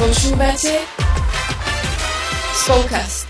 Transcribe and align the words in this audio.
Počúvate 0.00 0.80
Spolkast. 2.56 3.28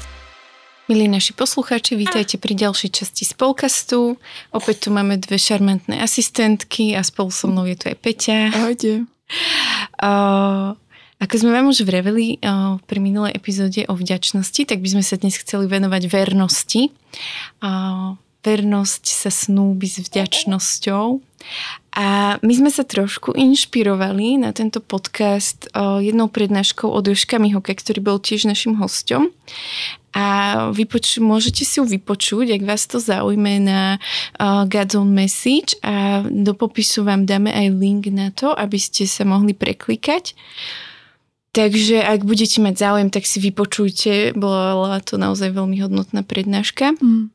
Milí 0.86 1.10
naši 1.10 1.34
poslucháči, 1.34 1.98
vítajte 1.98 2.38
pri 2.38 2.54
ďalšej 2.54 2.94
časti 2.94 3.26
Spolkastu. 3.26 4.22
Opäť 4.54 4.86
tu 4.86 4.94
máme 4.94 5.18
dve 5.18 5.34
šarmantné 5.34 5.98
asistentky 5.98 6.94
a 6.94 7.02
spolu 7.02 7.34
so 7.34 7.50
mnou 7.50 7.66
je 7.66 7.74
tu 7.74 7.90
aj 7.90 7.98
Peťa. 7.98 8.54
Ahojte. 8.54 9.02
Uh, 9.98 10.78
ako 11.18 11.34
sme 11.42 11.58
vám 11.58 11.74
už 11.74 11.82
vreveli 11.82 12.38
uh, 12.38 12.78
pri 12.86 13.02
minulej 13.02 13.34
epizóde 13.34 13.82
o 13.90 13.98
vďačnosti, 13.98 14.62
tak 14.62 14.78
by 14.78 14.94
sme 14.94 15.02
sa 15.02 15.18
dnes 15.18 15.42
chceli 15.42 15.66
venovať 15.66 16.06
vernosti. 16.06 16.94
Uh, 17.58 18.14
vernosť 18.40 19.04
sa 19.04 19.30
snúbi 19.32 19.86
s 19.88 20.00
vďačnosťou 20.00 21.20
a 21.90 22.38
my 22.38 22.52
sme 22.54 22.70
sa 22.70 22.86
trošku 22.86 23.34
inšpirovali 23.34 24.38
na 24.38 24.54
tento 24.54 24.78
podcast 24.78 25.66
jednou 25.76 26.30
prednáškou 26.30 26.86
od 26.86 27.02
Joška 27.02 27.42
Mihoke, 27.42 27.74
ktorý 27.74 27.98
bol 27.98 28.18
tiež 28.22 28.46
našim 28.46 28.78
hostom. 28.78 29.34
A 30.10 30.26
vypoč- 30.74 31.22
môžete 31.22 31.62
si 31.62 31.78
ju 31.78 31.86
vypočuť, 31.86 32.58
ak 32.58 32.62
vás 32.66 32.82
to 32.90 32.98
zaujme 32.98 33.62
na 33.62 34.02
uh, 34.42 34.66
God's 34.66 34.98
Own 34.98 35.14
Message 35.14 35.78
a 35.86 36.26
do 36.26 36.50
popisu 36.50 37.06
vám 37.06 37.30
dáme 37.30 37.54
aj 37.54 37.78
link 37.78 38.10
na 38.10 38.34
to, 38.34 38.50
aby 38.50 38.74
ste 38.74 39.06
sa 39.06 39.22
mohli 39.22 39.54
preklikať. 39.54 40.34
Takže 41.54 42.02
ak 42.02 42.26
budete 42.26 42.58
mať 42.58 42.74
záujem, 42.78 43.08
tak 43.10 43.22
si 43.22 43.38
vypočujte, 43.38 44.34
bola 44.34 44.98
to 45.02 45.14
naozaj 45.14 45.54
veľmi 45.54 45.78
hodnotná 45.78 46.26
prednáška. 46.26 46.94
Mm. 46.98 47.30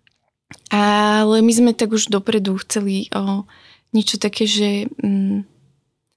Ale 0.69 1.41
my 1.41 1.51
sme 1.53 1.71
tak 1.73 1.93
už 1.93 2.13
dopredu 2.13 2.57
chceli 2.61 3.09
o, 3.13 3.45
niečo 3.93 4.21
také, 4.21 4.45
že, 4.45 4.89
mm, 5.01 5.45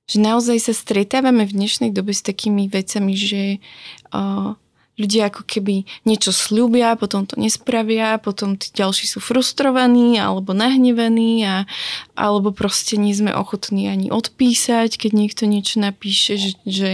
že 0.08 0.16
naozaj 0.20 0.58
sa 0.60 0.74
stretávame 0.76 1.48
v 1.48 1.56
dnešnej 1.56 1.90
dobe 1.92 2.12
s 2.12 2.20
takými 2.20 2.68
vecami, 2.68 3.12
že 3.16 3.42
o, 4.12 4.56
ľudia 4.98 5.30
ako 5.30 5.46
keby 5.46 5.86
niečo 6.02 6.34
slúbia, 6.34 6.98
potom 6.98 7.24
to 7.24 7.38
nespravia, 7.38 8.18
potom 8.18 8.58
tí 8.58 8.74
ďalší 8.74 9.06
sú 9.06 9.22
frustrovaní 9.22 10.18
alebo 10.18 10.52
nahnevaní 10.52 11.46
a, 11.46 11.56
alebo 12.18 12.50
proste 12.50 12.98
nie 12.98 13.14
sme 13.14 13.30
ochotní 13.30 13.86
ani 13.86 14.10
odpísať, 14.10 14.98
keď 14.98 15.10
niekto 15.14 15.46
niečo 15.46 15.78
napíše, 15.78 16.34
že, 16.36 16.50
že 16.66 16.90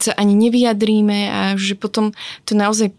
sa 0.00 0.16
ani 0.16 0.32
nevyjadríme 0.34 1.20
a 1.28 1.40
že 1.60 1.76
potom 1.76 2.16
to 2.48 2.56
naozaj 2.56 2.90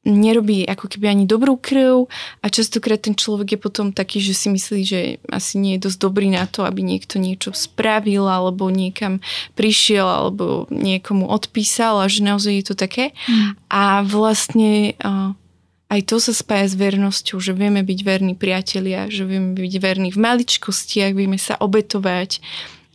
nerobí 0.00 0.64
ako 0.64 0.88
keby 0.88 1.12
ani 1.12 1.24
dobrú 1.28 1.60
krv 1.60 2.08
a 2.40 2.46
častokrát 2.48 3.04
ten 3.04 3.12
človek 3.12 3.56
je 3.56 3.60
potom 3.60 3.92
taký, 3.92 4.16
že 4.16 4.32
si 4.32 4.48
myslí, 4.48 4.80
že 4.80 5.00
asi 5.28 5.60
nie 5.60 5.76
je 5.76 5.84
dosť 5.84 5.98
dobrý 6.00 6.32
na 6.32 6.48
to, 6.48 6.64
aby 6.64 6.80
niekto 6.80 7.20
niečo 7.20 7.52
spravil 7.52 8.24
alebo 8.24 8.72
niekam 8.72 9.20
prišiel 9.60 10.08
alebo 10.08 10.64
niekomu 10.72 11.28
odpísal 11.28 12.00
a 12.00 12.08
že 12.08 12.24
naozaj 12.24 12.52
je 12.60 12.64
to 12.72 12.74
také. 12.80 13.12
Mm. 13.28 13.60
A 13.68 14.00
vlastne 14.08 14.96
aj 15.90 16.00
to 16.08 16.16
sa 16.16 16.32
spája 16.32 16.72
s 16.72 16.80
vernosťou, 16.80 17.36
že 17.36 17.52
vieme 17.52 17.84
byť 17.84 18.00
verní 18.00 18.34
priatelia, 18.38 19.10
že 19.12 19.28
vieme 19.28 19.52
byť 19.52 19.74
verní 19.82 20.08
v 20.16 20.22
maličkostiach, 20.22 21.12
vieme 21.12 21.36
sa 21.36 21.60
obetovať, 21.60 22.40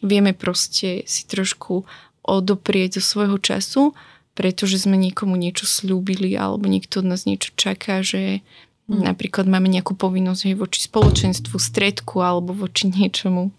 vieme 0.02 0.34
proste 0.34 1.06
si 1.06 1.22
trošku 1.30 1.86
odoprieť 2.26 2.98
zo 2.98 3.04
svojho 3.14 3.38
času 3.38 3.94
pretože 4.36 4.84
sme 4.84 5.00
niekomu 5.00 5.40
niečo 5.40 5.64
slúbili 5.64 6.36
alebo 6.36 6.68
niekto 6.68 7.00
od 7.00 7.08
nás 7.08 7.24
niečo 7.24 7.56
čaká, 7.56 8.04
že 8.04 8.44
mm. 8.92 9.02
napríklad 9.02 9.48
máme 9.48 9.72
nejakú 9.72 9.96
povinnosť 9.96 10.52
hej, 10.52 10.56
voči 10.60 10.84
spoločenstvu, 10.84 11.56
stredku 11.56 12.20
alebo 12.20 12.52
voči 12.52 12.92
niečomu. 12.96 13.50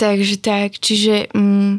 Takže 0.00 0.40
tak, 0.40 0.80
čiže 0.80 1.28
mm, 1.36 1.72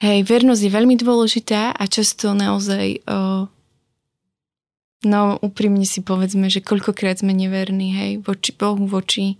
hej, 0.00 0.18
vernosť 0.24 0.62
je 0.64 0.72
veľmi 0.72 0.96
dôležitá 0.96 1.76
a 1.76 1.84
často 1.84 2.32
naozaj 2.32 3.04
o, 3.04 3.46
no 5.04 5.20
úprimne 5.44 5.84
si 5.84 6.00
povedzme, 6.00 6.48
že 6.48 6.64
koľkokrát 6.64 7.20
sme 7.20 7.36
neverní, 7.36 7.88
hej, 7.92 8.12
voči 8.24 8.56
Bohu, 8.56 8.88
voči 8.88 9.36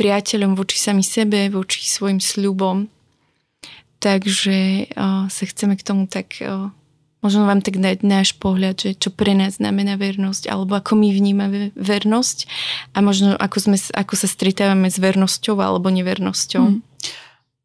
priateľom, 0.00 0.56
voči 0.56 0.80
sami 0.80 1.04
sebe, 1.04 1.52
voči 1.52 1.84
svojim 1.84 2.24
sľubom. 2.24 2.88
Takže 4.00 4.88
o, 4.96 5.28
sa 5.28 5.44
chceme 5.44 5.76
k 5.76 5.84
tomu 5.84 6.08
tak, 6.08 6.40
o, 6.40 6.72
možno 7.20 7.44
vám 7.44 7.60
tak 7.60 7.76
dať 7.76 8.00
náš 8.00 8.32
pohľad, 8.40 8.80
že 8.80 8.90
čo 8.96 9.12
pre 9.12 9.36
nás 9.36 9.60
znamená 9.60 10.00
vernosť, 10.00 10.48
alebo 10.48 10.80
ako 10.80 10.96
my 10.96 11.08
vnímame 11.12 11.58
vernosť 11.76 12.48
a 12.96 13.04
možno 13.04 13.36
ako, 13.36 13.56
sme, 13.60 13.76
ako 13.76 14.14
sa 14.16 14.24
stretávame 14.24 14.88
s 14.88 14.96
vernosťou 14.96 15.60
alebo 15.60 15.92
nevernosťou. 15.92 16.64
Mm. 16.64 16.80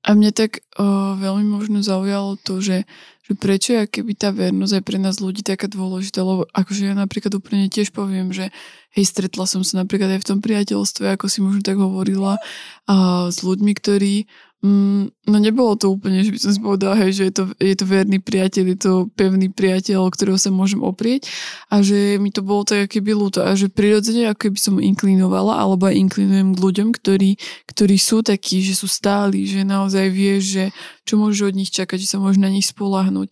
A 0.05 0.09
mne 0.13 0.29
tak 0.35 0.61
o, 0.75 1.15
veľmi 1.17 1.47
možno 1.47 1.79
zaujalo 1.81 2.35
to, 2.37 2.59
že, 2.59 2.83
že 3.25 3.31
prečo 3.33 3.73
je 3.73 3.89
keby 3.89 4.13
tá 4.13 4.29
vernosť 4.35 4.73
aj 4.77 4.83
pre 4.83 4.99
nás 4.99 5.17
ľudí 5.23 5.41
taká 5.41 5.71
dôležitá, 5.71 6.21
lebo 6.21 6.45
akože 6.51 6.91
ja 6.91 6.93
napríklad 6.93 7.31
úplne 7.33 7.71
tiež 7.71 7.89
poviem, 7.95 8.29
že 8.35 8.51
hej, 8.91 9.07
stretla 9.07 9.47
som 9.47 9.63
sa 9.63 9.81
napríklad 9.81 10.19
aj 10.19 10.21
v 10.21 10.29
tom 10.35 10.39
priateľstve, 10.43 11.15
ako 11.15 11.25
si 11.31 11.39
možno 11.39 11.63
tak 11.63 11.79
hovorila, 11.79 12.37
a, 12.85 13.31
s 13.31 13.39
ľuďmi, 13.39 13.71
ktorí 13.71 14.27
Mm, 14.65 15.13
no 15.29 15.37
nebolo 15.37 15.77
to 15.77 15.93
úplne, 15.93 16.25
že 16.25 16.33
by 16.33 16.39
som 16.41 16.49
si 16.49 16.57
povedala, 16.57 16.97
hej, 17.05 17.21
že 17.21 17.23
je 17.29 17.33
to, 17.37 17.43
je 17.61 17.75
to 17.77 17.85
verný 17.85 18.17
priateľ, 18.17 18.63
je 18.73 18.79
to 18.81 18.93
pevný 19.13 19.53
priateľ, 19.53 20.01
o 20.01 20.09
ktorého 20.09 20.41
sa 20.41 20.49
môžem 20.49 20.81
oprieť 20.81 21.29
a 21.69 21.85
že 21.85 22.17
mi 22.17 22.33
to 22.33 22.41
bolo 22.41 22.65
tak 22.65 22.89
keby 22.89 23.13
ľúto 23.13 23.45
a 23.45 23.53
že 23.53 23.69
prirodzene 23.69 24.25
ako 24.33 24.49
keby 24.49 24.57
som 24.57 24.81
inklinovala 24.81 25.61
alebo 25.61 25.85
inklinujem 25.85 26.57
k 26.57 26.63
ľuďom, 26.65 26.87
ktorí, 26.97 27.37
ktorí 27.69 27.95
sú 28.01 28.25
takí, 28.25 28.65
že 28.65 28.73
sú 28.73 28.89
stáli, 28.89 29.45
že 29.45 29.61
naozaj 29.61 30.09
vieš, 30.09 30.41
že 30.57 30.65
čo 31.05 31.21
môžeš 31.21 31.53
od 31.53 31.57
nich 31.61 31.69
čakať, 31.69 32.01
že 32.01 32.09
sa 32.09 32.17
môžeš 32.17 32.41
na 32.41 32.49
nich 32.49 32.65
spolahnuť. 32.65 33.29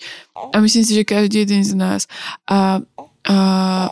A 0.53 0.61
myslím 0.61 0.85
si, 0.85 0.93
že 0.93 1.01
každý 1.01 1.49
jeden 1.49 1.66
z 1.66 1.73
nás. 1.73 2.05
A 2.45 2.85
a 3.23 3.38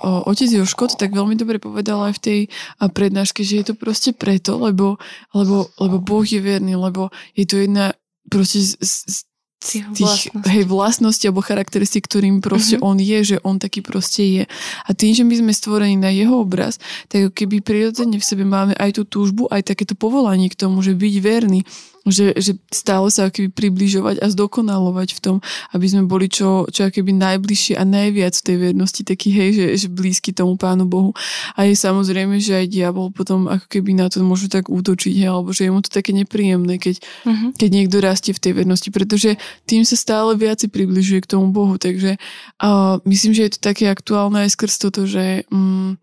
o, 0.04 0.28
otec 0.28 0.52
Joško 0.52 0.92
to 0.92 0.96
tak 1.00 1.16
veľmi 1.16 1.40
dobre 1.40 1.56
povedal 1.56 2.12
aj 2.12 2.20
v 2.20 2.24
tej 2.24 2.40
prednáške, 2.84 3.48
že 3.48 3.64
je 3.64 3.66
to 3.72 3.76
proste 3.80 4.12
preto, 4.20 4.60
lebo, 4.60 5.00
lebo, 5.32 5.72
lebo 5.80 5.98
Boh 6.04 6.28
je 6.28 6.44
verný, 6.44 6.76
lebo 6.76 7.16
je 7.40 7.48
to 7.48 7.64
jedna 7.64 7.96
proste 8.28 8.60
z, 8.60 8.76
z, 8.84 9.24
tých 9.62 9.86
vlastnosti. 9.94 10.50
hej, 10.50 10.64
vlastnosti 10.66 11.26
alebo 11.30 11.46
charakteristik, 11.46 12.10
ktorým 12.10 12.42
proste 12.42 12.82
uh-huh. 12.82 12.92
on 12.92 12.98
je, 12.98 13.20
že 13.22 13.38
on 13.46 13.62
taký 13.62 13.86
proste 13.86 14.24
je. 14.42 14.44
A 14.84 14.90
tým, 14.98 15.14
že 15.14 15.22
my 15.22 15.38
sme 15.38 15.52
stvorení 15.54 16.02
na 16.02 16.10
jeho 16.10 16.42
obraz, 16.42 16.82
tak 17.06 17.30
keby 17.38 17.62
prirodzene 17.62 18.18
v 18.18 18.26
sebe 18.26 18.42
máme 18.42 18.74
aj 18.74 18.98
tú 18.98 19.06
túžbu, 19.06 19.46
aj 19.54 19.70
takéto 19.70 19.94
povolanie 19.94 20.50
k 20.50 20.58
tomu, 20.58 20.82
že 20.82 20.98
byť 20.98 21.16
verný, 21.22 21.62
že, 22.10 22.34
že 22.34 22.58
stále 22.74 23.14
sa 23.14 23.30
akoby 23.30 23.54
približovať 23.54 24.26
a 24.26 24.26
zdokonalovať 24.34 25.14
v 25.14 25.20
tom, 25.22 25.36
aby 25.78 25.86
sme 25.86 26.10
boli 26.10 26.26
čo, 26.26 26.66
čo 26.74 26.90
akoby 26.90 27.14
najbližšie 27.14 27.78
a 27.78 27.86
najviac 27.86 28.34
v 28.34 28.46
tej 28.46 28.58
vernosti 28.58 29.02
taký, 29.06 29.30
hej, 29.30 29.50
že, 29.54 29.66
že 29.86 29.88
blízky 29.88 30.34
tomu 30.34 30.58
Pánu 30.58 30.90
Bohu. 30.90 31.14
A 31.54 31.70
je 31.70 31.78
samozrejme, 31.78 32.42
že 32.42 32.66
aj 32.66 32.74
diabol 32.74 33.14
potom 33.14 33.46
ako 33.46 33.70
keby 33.70 33.94
na 33.94 34.10
to 34.10 34.26
môže 34.26 34.50
tak 34.50 34.66
útočiť, 34.74 35.14
hej, 35.14 35.30
alebo 35.30 35.54
že 35.54 35.70
je 35.70 35.72
mu 35.74 35.82
to 35.86 35.94
také 35.94 36.10
nepríjemné, 36.10 36.82
keď, 36.82 36.98
uh-huh. 37.02 37.54
keď 37.54 37.70
niekto 37.70 37.98
rastie 38.02 38.34
v 38.34 38.42
tej 38.42 38.54
vernosti, 38.58 38.90
pretože 38.90 39.38
tým 39.70 39.86
sa 39.86 39.94
stále 39.94 40.34
viac 40.34 40.66
približuje 40.66 41.22
k 41.22 41.32
tomu 41.38 41.54
Bohu. 41.54 41.78
Takže 41.78 42.18
uh, 42.18 42.98
myslím, 43.06 43.38
že 43.38 43.46
je 43.46 43.52
to 43.58 43.60
také 43.62 43.90
aktuálne 43.90 44.42
aj 44.42 44.58
skrz 44.58 44.74
toto, 44.82 45.06
že 45.06 45.46
um, 45.54 46.02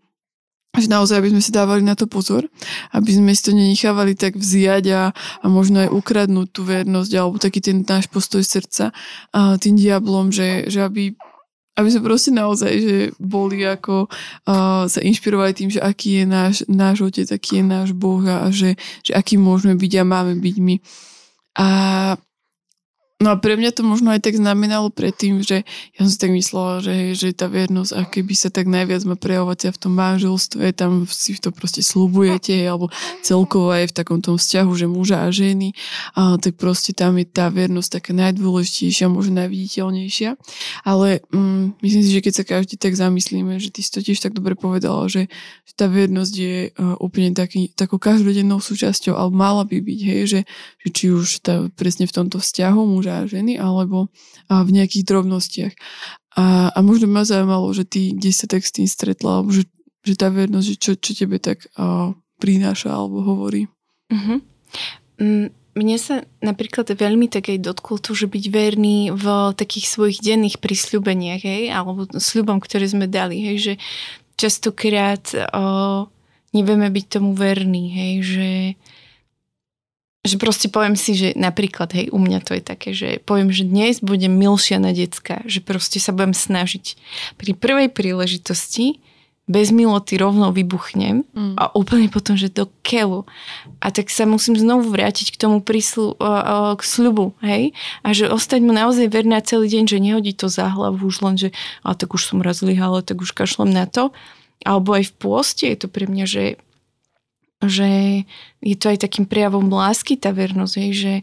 že 0.77 0.85
naozaj, 0.85 1.17
aby 1.17 1.33
sme 1.33 1.41
si 1.41 1.49
dávali 1.49 1.81
na 1.81 1.97
to 1.97 2.05
pozor, 2.05 2.45
aby 2.93 3.09
sme 3.09 3.33
si 3.33 3.41
to 3.41 3.51
nenechávali 3.57 4.13
tak 4.13 4.37
vziať 4.37 4.85
a, 4.93 5.03
a 5.15 5.45
možno 5.49 5.81
aj 5.81 5.89
ukradnúť 5.89 6.47
tú 6.53 6.61
vernosť 6.61 7.11
alebo 7.17 7.41
taký 7.41 7.59
ten 7.59 7.81
náš 7.81 8.05
postoj 8.05 8.45
srdca 8.45 8.93
a 9.33 9.57
tým 9.57 9.75
diablom, 9.75 10.29
že, 10.29 10.69
že 10.69 10.85
aby 10.85 11.17
aby 11.79 11.87
sme 11.95 12.11
proste 12.11 12.35
naozaj, 12.35 12.71
že 12.75 12.95
boli 13.23 13.63
ako 13.63 14.11
uh, 14.11 14.83
sa 14.91 14.99
inšpirovali 14.99 15.55
tým, 15.55 15.71
že 15.71 15.79
aký 15.79 16.21
je 16.21 16.25
náš, 16.27 16.55
náš 16.67 17.07
otec, 17.07 17.31
aký 17.31 17.63
je 17.63 17.65
náš 17.65 17.89
Boh 17.95 18.19
a 18.27 18.51
že, 18.51 18.75
že 18.99 19.15
aký 19.15 19.39
môžeme 19.39 19.79
byť 19.79 19.93
a 19.95 20.03
máme 20.03 20.43
byť 20.43 20.55
my. 20.59 20.75
A 21.55 21.67
No 23.19 23.35
a 23.35 23.35
pre 23.35 23.59
mňa 23.59 23.75
to 23.75 23.83
možno 23.83 24.15
aj 24.15 24.23
tak 24.23 24.39
znamenalo 24.39 24.87
predtým, 24.95 25.43
že 25.43 25.67
ja 25.67 25.99
som 25.99 26.07
si 26.07 26.15
tak 26.15 26.31
myslela, 26.31 26.79
že, 26.79 27.19
že 27.19 27.35
tá 27.35 27.51
vernosť, 27.51 27.91
a 27.91 28.07
keby 28.07 28.31
sa 28.31 28.47
tak 28.47 28.71
najviac 28.71 29.03
má 29.03 29.19
prejavovať 29.19 29.75
v 29.75 29.81
tom 29.83 29.91
manželstve, 29.99 30.71
tam 30.71 31.03
si 31.03 31.35
to 31.35 31.51
proste 31.51 31.83
slubujete, 31.83 32.55
alebo 32.63 32.87
celkovo 33.19 33.75
aj 33.75 33.91
v 33.91 33.95
takom 33.99 34.23
tom 34.23 34.39
vzťahu, 34.39 34.71
že 34.71 34.87
muža 34.87 35.27
a 35.27 35.35
ženy, 35.35 35.75
a, 36.15 36.39
tak 36.39 36.55
proste 36.55 36.95
tam 36.95 37.19
je 37.19 37.27
tá 37.27 37.51
vernosť 37.51 37.99
taká 37.99 38.15
najdôležitejšia, 38.15 39.11
možno 39.11 39.43
najviditeľnejšia. 39.43 40.39
Ale 40.87 41.19
mm, 41.27 41.75
myslím 41.83 42.03
si, 42.07 42.15
že 42.15 42.23
keď 42.23 42.33
sa 42.39 42.47
každý 42.47 42.79
tak 42.79 42.95
zamyslíme, 42.95 43.59
že 43.59 43.67
ty 43.67 43.83
si 43.83 43.91
to 43.91 43.99
tiež 43.99 44.23
tak 44.23 44.31
dobre 44.31 44.55
povedala, 44.55 45.11
že, 45.11 45.27
že 45.67 45.73
tá 45.75 45.91
vernosť 45.91 46.33
je 46.39 46.71
uh, 46.71 46.95
úplne 47.03 47.35
taký, 47.35 47.67
takou 47.75 47.99
každodennou 47.99 48.63
súčasťou, 48.63 49.11
ale 49.19 49.27
mala 49.35 49.67
by 49.67 49.75
byť, 49.83 49.99
hej, 50.07 50.21
že, 50.23 50.41
že 50.79 50.87
či 50.87 51.05
už 51.11 51.43
tá, 51.43 51.67
presne 51.75 52.07
v 52.07 52.15
tomto 52.15 52.39
vzťahu 52.39 52.79
muža 52.87 53.08
ženy, 53.29 53.57
alebo 53.57 54.13
a 54.51 54.61
v 54.61 54.69
nejakých 54.77 55.07
drobnostiach. 55.07 55.73
A, 56.37 56.69
a 56.73 56.79
možno 56.85 57.09
ma 57.09 57.25
zaujímalo, 57.25 57.69
že 57.73 57.83
ty 57.89 58.13
kde 58.13 58.31
sa 58.31 58.45
tak 58.45 58.63
s 58.63 58.75
tým 58.75 58.85
stretla, 58.85 59.41
alebo 59.41 59.49
že, 59.49 59.65
že 60.05 60.15
tá 60.15 60.29
vernosť, 60.29 60.67
že 60.67 60.75
čo, 60.77 60.91
čo 60.95 61.11
tebe 61.17 61.41
tak 61.41 61.65
a, 61.75 62.13
prináša 62.39 62.93
alebo 62.93 63.19
hovorí. 63.25 63.67
Uh-huh. 64.09 64.39
Mne 65.79 65.97
sa 66.01 66.25
napríklad 66.41 66.91
veľmi 66.91 67.29
tak 67.29 67.51
aj 67.51 67.63
dotklo 67.63 68.01
to, 68.01 68.11
že 68.17 68.27
byť 68.27 68.45
verný 68.49 69.13
v 69.13 69.25
takých 69.53 69.85
svojich 69.87 70.19
denných 70.19 70.57
prisľubeniach, 70.59 71.43
hej, 71.45 71.71
alebo 71.71 72.09
sľubom, 72.09 72.59
ktoré 72.59 72.89
sme 72.89 73.05
dali, 73.05 73.39
hej, 73.39 73.57
že 73.59 73.73
častokrát 74.39 75.23
o, 75.35 76.07
nevieme 76.55 76.89
byť 76.89 77.05
tomu 77.07 77.31
verní, 77.37 77.91
hej, 77.91 78.13
že 78.23 78.49
že 80.27 80.35
proste 80.35 80.67
poviem 80.67 80.99
si, 80.99 81.15
že 81.15 81.31
napríklad, 81.39 81.95
hej, 81.95 82.11
u 82.11 82.19
mňa 82.19 82.39
to 82.43 82.51
je 82.59 82.63
také, 82.63 82.91
že 82.91 83.23
poviem, 83.23 83.55
že 83.55 83.63
dnes 83.63 84.03
budem 84.03 84.35
milšia 84.35 84.75
na 84.75 84.91
decka, 84.91 85.39
že 85.47 85.63
proste 85.63 86.03
sa 86.03 86.11
budem 86.11 86.35
snažiť. 86.35 86.99
Pri 87.39 87.55
prvej 87.55 87.87
príležitosti 87.87 88.99
bez 89.49 89.73
miloty 89.73 90.13
rovno 90.21 90.53
vybuchnem 90.53 91.25
mm. 91.25 91.57
a 91.57 91.73
úplne 91.73 92.05
potom, 92.05 92.37
že 92.37 92.53
do 92.53 92.69
keľu. 92.85 93.25
A 93.81 93.89
tak 93.89 94.13
sa 94.13 94.29
musím 94.29 94.53
znovu 94.53 94.93
vrátiť 94.93 95.33
k 95.33 95.41
tomu 95.41 95.65
príslu, 95.65 96.13
k 96.77 96.81
sľubu, 96.85 97.33
hej? 97.41 97.73
A 98.05 98.13
že 98.13 98.29
ostať 98.29 98.61
mu 98.61 98.77
naozaj 98.77 99.09
verná 99.09 99.41
celý 99.41 99.65
deň, 99.73 99.83
že 99.89 99.97
nehodí 99.97 100.37
to 100.37 100.53
za 100.53 100.69
hlavu 100.69 101.01
už 101.01 101.25
len, 101.25 101.33
že 101.33 101.49
a 101.81 101.97
tak 101.97 102.13
už 102.13 102.29
som 102.29 102.45
raz 102.45 102.61
zlyhala, 102.61 103.01
tak 103.01 103.25
už 103.25 103.33
kašlem 103.33 103.73
na 103.73 103.89
to. 103.89 104.13
Alebo 104.61 104.93
aj 104.93 105.09
v 105.09 105.13
pôste 105.17 105.65
je 105.65 105.81
to 105.81 105.87
pre 105.89 106.05
mňa, 106.05 106.25
že 106.29 106.43
že 107.63 108.23
je 108.63 108.75
to 108.79 108.91
aj 108.91 109.03
takým 109.03 109.27
prejavom 109.27 109.67
lásky 109.67 110.15
tá 110.15 110.31
vernosť, 110.31 110.75
hej, 110.79 110.91
že 110.95 111.13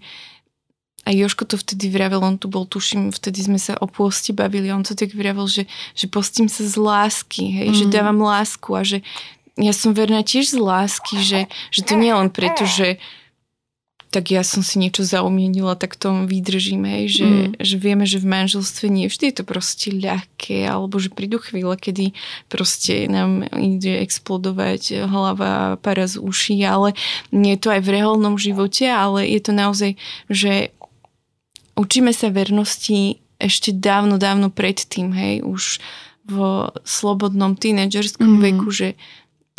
a 1.07 1.15
Joško 1.15 1.47
to 1.47 1.55
vtedy 1.55 1.87
vravel, 1.87 2.19
on 2.19 2.35
tu 2.35 2.51
bol, 2.51 2.67
tuším, 2.67 3.15
vtedy 3.15 3.47
sme 3.47 3.63
sa 3.63 3.79
o 3.79 3.87
pôsti 3.87 4.35
bavili, 4.35 4.75
on 4.75 4.83
to 4.83 4.99
tak 4.99 5.15
vravel, 5.15 5.47
že, 5.47 5.71
že 5.95 6.11
postím 6.11 6.51
sa 6.51 6.67
z 6.67 6.75
lásky, 6.75 7.47
hej, 7.63 7.69
mm. 7.71 7.77
že 7.79 7.85
dávam 7.95 8.19
lásku 8.19 8.75
a 8.75 8.83
že 8.83 9.07
ja 9.55 9.71
som 9.71 9.95
verná 9.95 10.27
tiež 10.27 10.53
z 10.53 10.59
lásky, 10.59 11.23
že, 11.23 11.41
že 11.71 11.81
to 11.87 11.95
nie 11.95 12.11
len 12.11 12.29
preto, 12.29 12.67
že 12.67 12.99
tak 14.11 14.31
ja 14.31 14.47
som 14.47 14.63
si 14.63 14.79
niečo 14.79 15.03
zaumienila, 15.03 15.75
tak 15.75 15.99
tom 15.99 16.31
vydržím, 16.31 16.87
hej, 16.87 17.05
že, 17.21 17.27
mm. 17.27 17.53
že 17.59 17.77
vieme, 17.77 18.05
že 18.07 18.23
v 18.23 18.31
manželstve 18.31 18.87
nie 18.87 19.11
vždy 19.11 19.29
je 19.29 19.37
to 19.43 19.45
proste 19.45 19.93
ľahké, 19.93 20.63
alebo 20.65 20.97
že 21.03 21.11
prídu 21.11 21.43
chvíle, 21.43 21.75
kedy 21.75 22.15
proste 22.47 23.11
nám 23.11 23.45
ide 23.59 23.99
explodovať 24.01 25.05
hlava, 25.11 25.77
para 25.83 26.07
z 26.07 26.23
uší, 26.23 26.63
ale 26.65 26.95
nie 27.35 27.59
je 27.59 27.61
to 27.67 27.69
aj 27.75 27.83
v 27.83 27.93
reálnom 27.99 28.39
živote, 28.39 28.87
ale 28.87 29.27
je 29.27 29.41
to 29.43 29.53
naozaj, 29.53 29.91
že 30.31 30.71
učíme 31.77 32.15
sa 32.15 32.33
vernosti 32.33 33.21
ešte 33.37 33.75
dávno, 33.75 34.17
dávno 34.17 34.49
predtým, 34.49 35.13
hej, 35.13 35.45
už 35.45 35.83
v 36.27 36.67
slobodnom 36.83 37.55
tínedžerskom 37.55 38.39
mm. 38.39 38.43
veku, 38.43 38.69
že, 38.73 38.89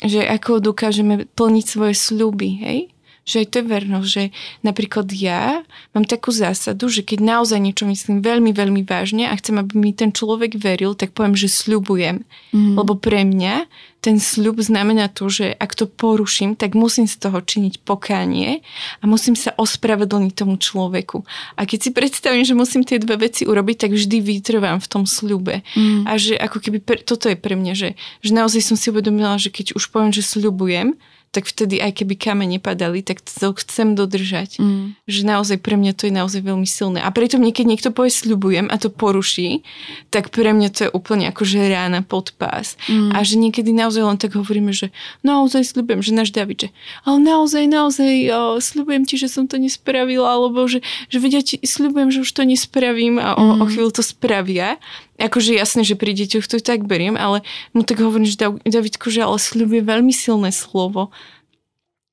že 0.02 0.26
ako 0.26 0.60
dokážeme 0.60 1.30
plniť 1.30 1.66
svoje 1.68 1.94
sľuby, 1.94 2.50
hej, 2.64 2.80
že 3.28 3.44
aj 3.44 3.48
to 3.52 3.56
je 3.60 3.66
vernosť, 3.68 4.08
že 4.08 4.24
napríklad 4.64 5.12
ja 5.12 5.68
mám 5.92 6.08
takú 6.08 6.32
zásadu, 6.32 6.88
že 6.88 7.04
keď 7.04 7.20
naozaj 7.20 7.60
niečo 7.60 7.84
myslím 7.84 8.24
veľmi, 8.24 8.56
veľmi 8.56 8.88
vážne 8.88 9.28
a 9.28 9.36
chcem, 9.36 9.60
aby 9.60 9.76
mi 9.76 9.92
ten 9.92 10.16
človek 10.16 10.56
veril, 10.56 10.96
tak 10.96 11.12
poviem, 11.12 11.36
že 11.36 11.52
sľubujem. 11.52 12.24
Mm. 12.56 12.80
Lebo 12.80 12.96
pre 12.96 13.28
mňa 13.28 13.68
ten 14.00 14.24
sľub 14.24 14.64
znamená 14.64 15.12
to, 15.12 15.28
že 15.28 15.52
ak 15.52 15.76
to 15.76 15.90
poruším, 15.90 16.56
tak 16.56 16.78
musím 16.78 17.12
z 17.12 17.20
toho 17.20 17.44
činiť 17.44 17.84
pokánie 17.84 18.64
a 19.02 19.04
musím 19.04 19.36
sa 19.36 19.52
ospravedlniť 19.60 20.32
tomu 20.32 20.56
človeku. 20.56 21.28
A 21.60 21.68
keď 21.68 21.80
si 21.84 21.90
predstavím, 21.92 22.48
že 22.48 22.56
musím 22.56 22.88
tie 22.88 23.04
dve 23.04 23.28
veci 23.28 23.44
urobiť, 23.44 23.84
tak 23.84 23.92
vždy 23.92 24.24
vytrvám 24.24 24.80
v 24.80 24.88
tom 24.88 25.04
sľube. 25.04 25.66
Mm. 25.76 26.08
A 26.08 26.16
že 26.16 26.40
ako 26.40 26.64
keby, 26.64 26.80
pre, 26.80 26.98
toto 27.04 27.28
je 27.28 27.36
pre 27.36 27.60
mňa, 27.60 27.74
že, 27.76 27.90
že 28.24 28.32
naozaj 28.32 28.64
som 28.64 28.80
si 28.80 28.88
uvedomila, 28.88 29.36
že 29.36 29.52
keď 29.52 29.76
už 29.76 29.92
poviem, 29.92 30.16
že 30.16 30.24
sľubujem, 30.24 30.96
tak 31.32 31.50
vtedy 31.50 31.82
aj 31.82 32.02
keby 32.04 32.16
kamene 32.16 32.58
padali, 32.62 33.02
tak 33.02 33.20
to 33.26 33.54
chcem 33.58 33.98
dodržať. 33.98 34.62
Mm. 34.62 34.96
Že 35.10 35.22
naozaj 35.26 35.58
pre 35.60 35.76
mňa 35.76 35.94
to 35.98 36.08
je 36.08 36.14
naozaj 36.14 36.42
veľmi 36.46 36.68
silné. 36.70 37.02
A 37.02 37.10
preto 37.10 37.42
mne, 37.42 37.52
keď 37.52 37.66
niekto 37.66 37.90
povie 37.92 38.14
sľubujem 38.14 38.70
a 38.70 38.76
to 38.78 38.94
poruší, 38.94 39.66
tak 40.14 40.30
pre 40.30 40.54
mňa 40.54 40.70
to 40.72 40.80
je 40.88 40.94
úplne 40.94 41.28
ako 41.30 41.44
že 41.44 41.68
rána 41.68 42.06
pod 42.06 42.38
pás. 42.38 42.78
Mm. 42.86 43.12
A 43.12 43.18
že 43.26 43.36
niekedy 43.42 43.74
naozaj 43.74 44.04
len 44.04 44.18
tak 44.20 44.38
hovoríme, 44.38 44.72
že 44.72 44.94
naozaj 45.26 45.76
sľubujem, 45.76 46.02
že 46.06 46.12
náš 46.16 46.30
David, 46.32 46.68
že 46.68 46.70
ale 47.06 47.18
naozaj, 47.24 47.64
naozaj 47.70 48.14
o, 48.34 48.42
sľubujem 48.60 49.04
ti, 49.08 49.16
že 49.16 49.32
som 49.32 49.46
to 49.46 49.56
nespravila, 49.62 50.28
alebo 50.28 50.66
že, 50.68 50.84
že 51.08 51.18
vedia 51.22 51.40
ti, 51.40 51.62
sľubujem, 51.62 52.10
že 52.12 52.24
už 52.26 52.32
to 52.34 52.44
nespravím 52.44 53.22
a 53.22 53.38
o, 53.38 53.44
mm. 53.44 53.62
o 53.62 53.66
chvíľu 53.70 53.92
to 53.94 54.04
spravia 54.04 54.82
akože 55.18 55.58
jasné, 55.58 55.82
že 55.82 55.98
pri 55.98 56.14
deťoch 56.14 56.46
to 56.46 56.62
tak 56.62 56.86
beriem, 56.86 57.18
ale 57.18 57.42
mu 57.74 57.82
tak 57.82 58.00
hovorím, 58.00 58.30
že 58.30 58.38
Davidko, 58.64 59.10
že 59.10 59.26
ale 59.26 59.42
sľubuje 59.42 59.82
veľmi 59.82 60.14
silné 60.14 60.54
slovo. 60.54 61.10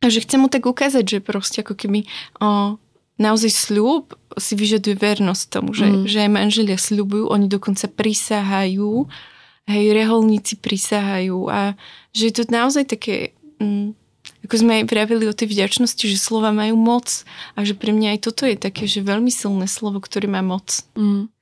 A 0.00 0.12
že 0.12 0.24
chcem 0.24 0.40
mu 0.40 0.52
tak 0.52 0.64
ukázať, 0.68 1.04
že 1.04 1.18
proste 1.24 1.64
ako 1.64 1.76
keby 1.76 2.04
o, 2.40 2.76
naozaj 3.16 3.52
sľub 3.52 4.12
si 4.36 4.52
vyžaduje 4.52 4.96
vernosť 5.00 5.44
tomu, 5.48 5.72
že, 5.72 5.86
mm. 5.88 6.04
že 6.04 6.18
aj 6.28 6.30
manželia 6.32 6.76
sľubujú, 6.80 7.30
oni 7.32 7.46
dokonca 7.48 7.88
prisahajú, 7.88 9.08
hej, 9.68 9.84
reholníci 9.96 10.60
prisahajú 10.60 11.48
a 11.48 11.78
že 12.12 12.32
je 12.32 12.34
to 12.34 12.42
naozaj 12.48 12.88
také... 12.88 13.36
Mm, 13.60 13.96
ako 14.44 14.60
sme 14.60 14.80
aj 14.80 14.92
vravili 14.92 15.24
o 15.24 15.36
tej 15.36 15.52
vďačnosti, 15.52 16.04
že 16.04 16.20
slova 16.20 16.52
majú 16.52 16.76
moc 16.76 17.24
a 17.56 17.64
že 17.64 17.72
pre 17.72 17.96
mňa 17.96 18.16
aj 18.16 18.20
toto 18.28 18.44
je 18.44 18.56
také, 18.60 18.84
že 18.84 19.00
veľmi 19.00 19.32
silné 19.32 19.64
slovo, 19.64 20.04
ktoré 20.04 20.28
má 20.28 20.44
moc. 20.44 20.84
Mm. 20.96 21.32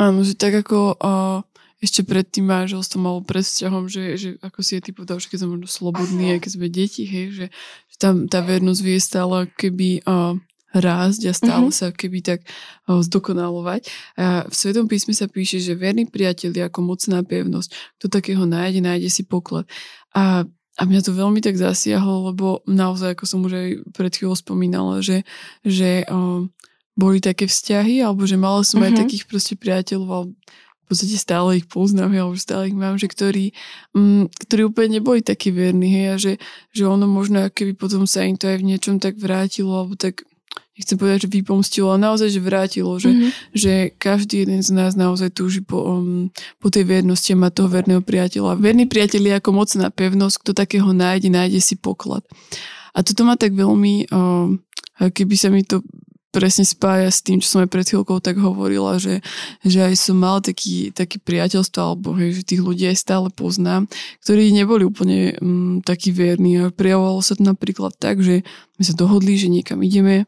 Áno, 0.00 0.24
že 0.24 0.32
tak 0.32 0.64
ako 0.64 0.96
uh, 0.96 1.44
ešte 1.84 2.00
pred 2.08 2.24
tým 2.24 2.48
manželstvom 2.48 3.02
alebo 3.04 3.22
pred 3.24 3.44
vzťahom, 3.44 3.84
že, 3.88 4.16
že 4.16 4.28
ako 4.40 4.60
si 4.64 4.80
je 4.80 4.88
ty 4.88 4.90
povedal, 4.96 5.20
že 5.20 5.28
keď 5.28 5.38
sme 5.44 5.68
slobodní, 5.68 6.32
aj 6.36 6.40
keď 6.44 6.50
sme 6.56 6.66
deti, 6.72 7.04
hej, 7.04 7.26
že, 7.36 7.46
že 7.88 7.96
tam 8.00 8.24
tá 8.24 8.40
vernosť 8.40 8.80
vie 8.80 8.96
stále 8.96 9.48
keby 9.60 10.00
uh, 10.08 10.40
rásť 10.72 11.20
a 11.28 11.32
stále 11.36 11.68
mm-hmm. 11.68 11.80
sa 11.84 11.92
keby 11.92 12.18
tak 12.24 12.40
uh, 12.88 13.04
zdokonalovať. 13.04 13.92
A 14.16 14.48
v 14.48 14.54
Svetom 14.56 14.88
písme 14.88 15.12
sa 15.12 15.28
píše, 15.28 15.60
že 15.60 15.76
verný 15.76 16.08
priateľ 16.08 16.50
je 16.56 16.64
ako 16.64 16.80
mocná 16.80 17.20
pevnosť. 17.20 17.68
Kto 18.00 18.06
takého 18.08 18.44
nájde, 18.48 18.80
nájde 18.80 19.12
si 19.12 19.22
poklad. 19.28 19.68
A 20.16 20.48
a 20.80 20.88
mňa 20.88 21.04
to 21.04 21.12
veľmi 21.12 21.44
tak 21.44 21.60
zasiahlo, 21.60 22.32
lebo 22.32 22.64
naozaj, 22.64 23.12
ako 23.12 23.24
som 23.28 23.44
už 23.44 23.52
aj 23.52 23.68
pred 23.92 24.16
chvíľou 24.16 24.32
spomínala, 24.32 25.04
že, 25.04 25.28
že 25.60 26.08
uh, 26.08 26.48
boli 27.00 27.24
také 27.24 27.48
vzťahy, 27.48 28.04
alebo 28.04 28.28
že 28.28 28.36
mala 28.36 28.60
som 28.60 28.84
uh-huh. 28.84 28.92
aj 28.92 28.92
mhm. 28.92 29.00
takých 29.00 29.24
proste 29.24 29.54
priateľov, 29.56 30.08
alebo 30.12 30.32
v 30.36 30.84
podstate 30.98 31.16
stále 31.22 31.62
ich 31.62 31.66
poznám, 31.70 32.10
alebo 32.12 32.34
stále 32.36 32.68
ich 32.68 32.76
mám, 32.76 32.98
že 32.98 33.06
ktorí, 33.06 33.54
mm, 33.94 34.26
ktorí 34.50 34.60
úplne 34.66 34.98
neboli 34.98 35.22
takí 35.22 35.54
verní, 35.54 35.86
hej, 35.86 36.06
a 36.10 36.16
že, 36.18 36.32
že 36.74 36.82
ono 36.82 37.06
možno, 37.06 37.46
keby 37.46 37.78
potom 37.78 38.10
sa 38.10 38.26
im 38.26 38.34
to 38.34 38.50
aj 38.50 38.58
v 38.58 38.74
niečom 38.74 38.98
tak 38.98 39.14
vrátilo, 39.14 39.70
alebo 39.70 39.94
tak 39.94 40.26
nechcem 40.74 40.98
povedať, 40.98 41.28
že 41.28 41.34
vypomstilo, 41.36 41.92
ale 41.94 42.10
naozaj, 42.10 42.28
že 42.32 42.40
vrátilo, 42.40 42.96
že, 42.96 43.12
mm-hmm. 43.12 43.30
že 43.52 43.72
každý 44.00 44.48
jeden 44.48 44.64
z 44.64 44.70
nás 44.72 44.96
naozaj 44.96 45.30
túži 45.30 45.60
po, 45.62 45.78
um, 45.78 46.32
po 46.56 46.72
tej 46.72 46.88
vernosti 46.88 47.36
a 47.36 47.38
má 47.38 47.52
toho 47.52 47.68
verného 47.68 48.02
priateľa. 48.02 48.56
Verný 48.56 48.88
priateľ 48.88 49.22
je 49.30 49.34
ako 49.38 49.50
mocná 49.52 49.92
pevnosť, 49.92 50.36
kto 50.40 50.50
takého 50.56 50.90
nájde, 50.90 51.28
nájde 51.28 51.60
si 51.60 51.76
poklad. 51.76 52.24
A 52.96 53.04
toto 53.04 53.22
ma 53.22 53.36
tak 53.36 53.54
veľmi, 53.54 54.10
um, 54.10 54.58
keby 54.98 55.34
sa 55.36 55.52
mi 55.52 55.62
to 55.62 55.84
presne 56.30 56.62
spája 56.62 57.10
s 57.10 57.20
tým, 57.20 57.42
čo 57.42 57.50
som 57.50 57.62
aj 57.66 57.70
pred 57.70 57.86
chvíľkou 57.86 58.22
tak 58.22 58.38
hovorila, 58.38 58.96
že, 59.02 59.18
že 59.66 59.82
aj 59.82 59.94
som 59.98 60.16
mal 60.16 60.38
taký, 60.38 60.94
taký 60.94 61.18
priateľstvo, 61.18 61.78
alebo 61.82 62.14
hej, 62.16 62.40
že 62.40 62.48
tých 62.54 62.62
ľudí 62.62 62.86
aj 62.86 63.02
stále 63.02 63.28
poznám, 63.34 63.90
ktorí 64.22 64.54
neboli 64.54 64.86
úplne 64.86 65.34
um, 65.42 65.82
takí 65.82 66.14
verní. 66.14 66.62
A 66.62 66.70
prijavovalo 66.70 67.20
sa 67.20 67.34
to 67.34 67.42
napríklad 67.42 67.92
tak, 67.98 68.22
že 68.22 68.46
my 68.78 68.82
sa 68.86 68.94
dohodli, 68.94 69.34
že 69.36 69.50
niekam 69.50 69.82
ideme 69.82 70.24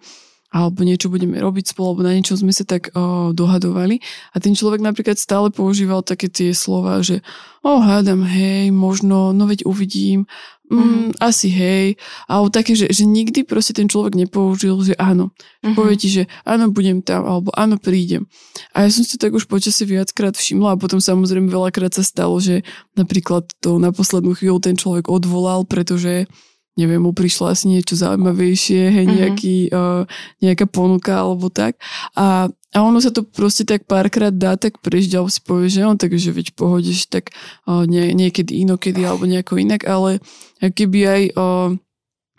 alebo 0.53 0.85
niečo 0.85 1.09
budeme 1.09 1.41
robiť 1.41 1.73
spolu, 1.73 1.97
alebo 1.97 2.03
na 2.05 2.13
niečo 2.13 2.37
sme 2.37 2.53
sa 2.53 2.69
tak 2.69 2.93
o, 2.93 3.33
dohadovali. 3.33 4.05
A 4.33 4.37
ten 4.37 4.53
človek 4.53 4.85
napríklad 4.85 5.17
stále 5.17 5.49
používal 5.49 6.05
také 6.05 6.29
tie 6.29 6.53
slova, 6.53 7.01
že 7.01 7.25
o, 7.65 7.81
hádam, 7.81 8.21
hej, 8.29 8.69
možno, 8.69 9.33
no 9.33 9.49
veď 9.49 9.65
uvidím, 9.65 10.29
mm, 10.69 10.77
mm. 10.77 11.11
asi 11.25 11.49
hej. 11.49 11.97
Alebo 12.29 12.53
také, 12.53 12.77
že, 12.77 12.93
že 12.93 13.09
nikdy 13.09 13.49
proste 13.49 13.73
ten 13.73 13.89
človek 13.89 14.13
nepoužil, 14.13 14.77
že 14.85 14.95
áno. 15.01 15.33
Mm-hmm. 15.65 15.73
Povie 15.73 15.97
ti, 15.97 16.09
že 16.13 16.23
áno, 16.45 16.69
budem 16.69 17.01
tam, 17.01 17.25
alebo 17.25 17.49
áno, 17.57 17.81
prídem. 17.81 18.29
A 18.77 18.85
ja 18.85 18.93
som 18.93 19.09
si 19.09 19.17
tak 19.17 19.33
už 19.33 19.49
počasie 19.49 19.89
viackrát 19.89 20.37
všimla 20.37 20.77
a 20.77 20.81
potom 20.81 21.01
samozrejme 21.01 21.49
veľakrát 21.49 21.97
sa 21.97 22.05
stalo, 22.05 22.37
že 22.45 22.61
napríklad 22.93 23.49
to 23.65 23.81
na 23.81 23.89
poslednú 23.89 24.37
chvíľu 24.37 24.61
ten 24.61 24.77
človek 24.77 25.09
odvolal, 25.09 25.65
pretože 25.65 26.29
neviem, 26.77 27.05
mu 27.05 27.13
prišlo 27.13 27.53
asi 27.53 27.69
niečo 27.69 27.95
zaujímavejšie, 28.01 28.83
hej, 28.89 29.07
uh-huh. 29.07 29.19
nejaký, 29.21 29.57
uh, 29.73 30.03
nejaká 30.41 30.65
ponuka 30.65 31.21
alebo 31.21 31.53
tak. 31.53 31.77
A, 32.17 32.49
a 32.49 32.79
ono 32.81 32.99
sa 33.01 33.13
to 33.13 33.25
proste 33.25 33.69
tak 33.69 33.85
párkrát 33.85 34.33
dá 34.33 34.57
tak 34.57 34.81
prejsť, 34.81 35.13
alebo 35.17 35.31
si 35.31 35.41
povie, 35.45 35.69
že 35.69 35.85
on 35.85 36.01
takže 36.01 36.33
veď 36.33 36.57
pohodeš 36.57 37.13
tak 37.13 37.37
uh, 37.69 37.85
nie, 37.85 38.17
niekedy 38.17 38.65
inokedy 38.65 39.05
alebo 39.05 39.29
nejako 39.29 39.61
inak, 39.61 39.85
ale 39.85 40.25
keby 40.61 40.99
aj 41.05 41.23
uh, 41.37 41.71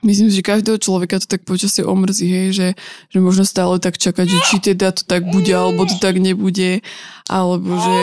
Myslím 0.03 0.27
že 0.27 0.43
každého 0.43 0.83
človeka 0.83 1.23
to 1.23 1.31
tak 1.31 1.47
počasie 1.47 1.87
omrzí, 1.87 2.27
hej, 2.27 2.51
že, 2.51 2.67
že 3.07 3.17
možno 3.23 3.47
stále 3.47 3.79
tak 3.79 3.95
čakať, 3.95 4.27
že 4.27 4.39
či 4.51 4.55
teda 4.59 4.91
to 4.91 5.07
tak 5.07 5.23
bude, 5.31 5.47
alebo 5.47 5.87
to 5.87 5.95
tak 5.95 6.19
nebude, 6.19 6.83
alebo 7.31 7.79
že 7.79 7.99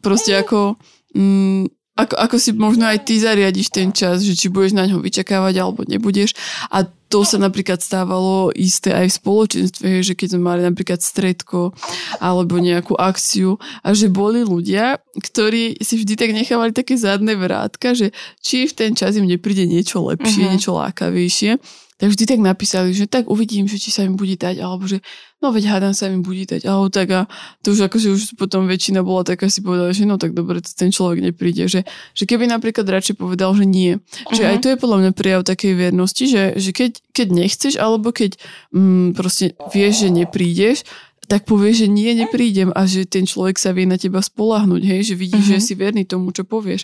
proste 0.00 0.32
ako... 0.32 0.80
Mm, 1.12 1.68
ako, 1.92 2.14
ako 2.16 2.36
si 2.40 2.50
možno 2.56 2.88
aj 2.88 3.04
ty 3.04 3.20
zariadiš 3.20 3.68
ten 3.68 3.92
čas, 3.92 4.24
že 4.24 4.32
či 4.32 4.48
budeš 4.48 4.72
na 4.72 4.88
ňo 4.88 5.04
vyčakávať 5.04 5.54
alebo 5.60 5.84
nebudeš. 5.84 6.32
A 6.72 6.88
to 7.12 7.28
sa 7.28 7.36
napríklad 7.36 7.84
stávalo 7.84 8.48
isté 8.56 8.96
aj 8.96 9.12
v 9.12 9.18
spoločenstve, 9.20 9.88
že 10.00 10.16
keď 10.16 10.32
sme 10.32 10.48
mali 10.48 10.64
napríklad 10.64 11.04
stredko 11.04 11.76
alebo 12.16 12.56
nejakú 12.56 12.96
akciu 12.96 13.60
a 13.84 13.92
že 13.92 14.08
boli 14.08 14.40
ľudia, 14.40 15.04
ktorí 15.20 15.76
si 15.84 16.00
vždy 16.00 16.16
tak 16.16 16.32
nechávali 16.32 16.72
také 16.72 16.96
zadné 16.96 17.36
vrátka, 17.36 17.92
že 17.92 18.16
či 18.40 18.64
v 18.64 18.72
ten 18.72 18.90
čas 18.96 19.20
im 19.20 19.28
nepríde 19.28 19.68
niečo 19.68 20.00
lepšie, 20.00 20.48
uh-huh. 20.48 20.52
niečo 20.56 20.72
lákavejšie 20.72 21.60
tak 22.02 22.10
vždy 22.10 22.24
tak 22.34 22.40
napísali, 22.42 22.90
že 22.98 23.06
tak 23.06 23.30
uvidím, 23.30 23.70
že 23.70 23.78
či 23.78 23.94
sa 23.94 24.02
im 24.02 24.18
bude 24.18 24.34
dať, 24.34 24.58
alebo 24.58 24.90
že 24.90 24.98
no 25.38 25.54
veď 25.54 25.70
hádam 25.70 25.94
sa 25.94 26.10
im 26.10 26.26
bude 26.26 26.50
dať, 26.50 26.66
alebo 26.66 26.90
tak 26.90 27.14
a 27.14 27.20
to 27.62 27.70
už 27.70 27.86
akože 27.86 28.10
už 28.10 28.22
potom 28.34 28.66
väčšina 28.66 29.06
bola 29.06 29.22
taká 29.22 29.46
si 29.46 29.62
povedala, 29.62 29.94
že 29.94 30.02
no 30.02 30.18
tak 30.18 30.34
dobre, 30.34 30.58
ten 30.66 30.90
človek 30.90 31.22
nepríde, 31.22 31.70
že, 31.70 31.86
že 32.18 32.24
keby 32.26 32.50
napríklad 32.50 32.90
radšej 32.90 33.22
povedal, 33.22 33.54
že 33.54 33.70
nie, 33.70 34.02
uh-huh. 34.02 34.34
že 34.34 34.42
aj 34.42 34.56
mhm. 34.58 34.62
to 34.66 34.66
je 34.74 34.82
podľa 34.82 34.98
mňa 34.98 35.10
prijav 35.14 35.40
takej 35.46 35.72
vernosti, 35.78 36.24
že, 36.26 36.58
že 36.58 36.74
keď, 36.74 36.90
keď 37.14 37.28
nechceš, 37.30 37.78
alebo 37.78 38.10
keď 38.10 38.34
mm, 38.74 39.14
proste 39.14 39.54
vieš, 39.70 40.02
že 40.02 40.08
neprídeš, 40.10 40.82
tak 41.30 41.46
povieš, 41.46 41.86
že 41.86 41.88
nie, 41.88 42.18
neprídem 42.18 42.74
a 42.74 42.82
že 42.82 43.06
ten 43.06 43.30
človek 43.30 43.62
sa 43.62 43.70
vie 43.70 43.86
na 43.86 43.94
teba 43.94 44.18
spolahnuť, 44.18 44.82
hej, 44.82 45.00
že 45.06 45.14
vidíš, 45.14 45.54
uh-huh. 45.54 45.62
že 45.62 45.66
si 45.70 45.78
verný 45.78 46.02
tomu, 46.02 46.34
čo 46.34 46.42
povieš. 46.42 46.82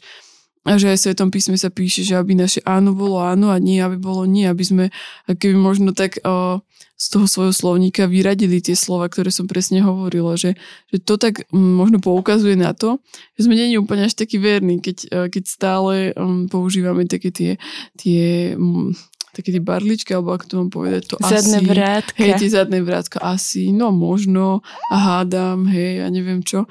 A 0.69 0.77
že 0.77 0.93
aj 0.93 1.01
v 1.01 1.05
Svetom 1.09 1.33
písme 1.33 1.57
sa 1.57 1.73
píše, 1.73 2.05
že 2.05 2.13
aby 2.13 2.37
naše 2.37 2.61
áno 2.69 2.93
bolo 2.93 3.25
áno 3.25 3.49
a 3.49 3.57
nie, 3.57 3.81
aby 3.81 3.97
bolo 3.97 4.29
nie, 4.29 4.45
aby 4.45 4.61
sme 4.61 4.85
keby 5.25 5.57
možno 5.57 5.97
tak 5.97 6.21
o, 6.29 6.61
z 7.01 7.07
toho 7.09 7.25
svojho 7.25 7.55
slovníka 7.57 8.05
vyradili 8.05 8.61
tie 8.61 8.77
slova, 8.77 9.09
ktoré 9.09 9.33
som 9.33 9.49
presne 9.49 9.81
hovorila, 9.81 10.37
že, 10.37 10.61
že 10.93 11.01
to 11.01 11.17
tak 11.17 11.49
m, 11.49 11.81
možno 11.81 12.05
poukazuje 12.05 12.53
na 12.53 12.77
to, 12.77 13.01
že 13.41 13.49
sme 13.49 13.57
není 13.57 13.81
úplne 13.81 14.05
až 14.05 14.13
taký 14.13 14.37
verní, 14.37 14.85
keď, 14.85 15.31
keď 15.33 15.45
stále 15.49 16.13
um, 16.13 16.45
používame 16.53 17.09
také 17.09 17.33
tie, 17.33 17.57
tie 17.97 18.53
um, 18.53 18.93
také 19.33 19.55
tie 19.55 19.63
barličky, 19.63 20.11
alebo 20.13 20.35
ako 20.35 20.45
to 20.45 20.55
mám 20.59 20.71
povedať, 20.75 21.03
to 21.09 21.17
zadné 21.23 21.63
asi. 21.63 21.69
vrátka. 21.71 22.19
Hej, 22.19 22.33
tie 22.43 22.51
zadné 22.51 22.79
vrátka 22.83 23.19
asi, 23.23 23.71
no 23.71 23.95
možno, 23.95 24.67
a 24.91 24.97
hádam, 24.99 25.65
hej, 25.71 26.03
ja 26.03 26.13
neviem 26.13 26.43
čo 26.43 26.67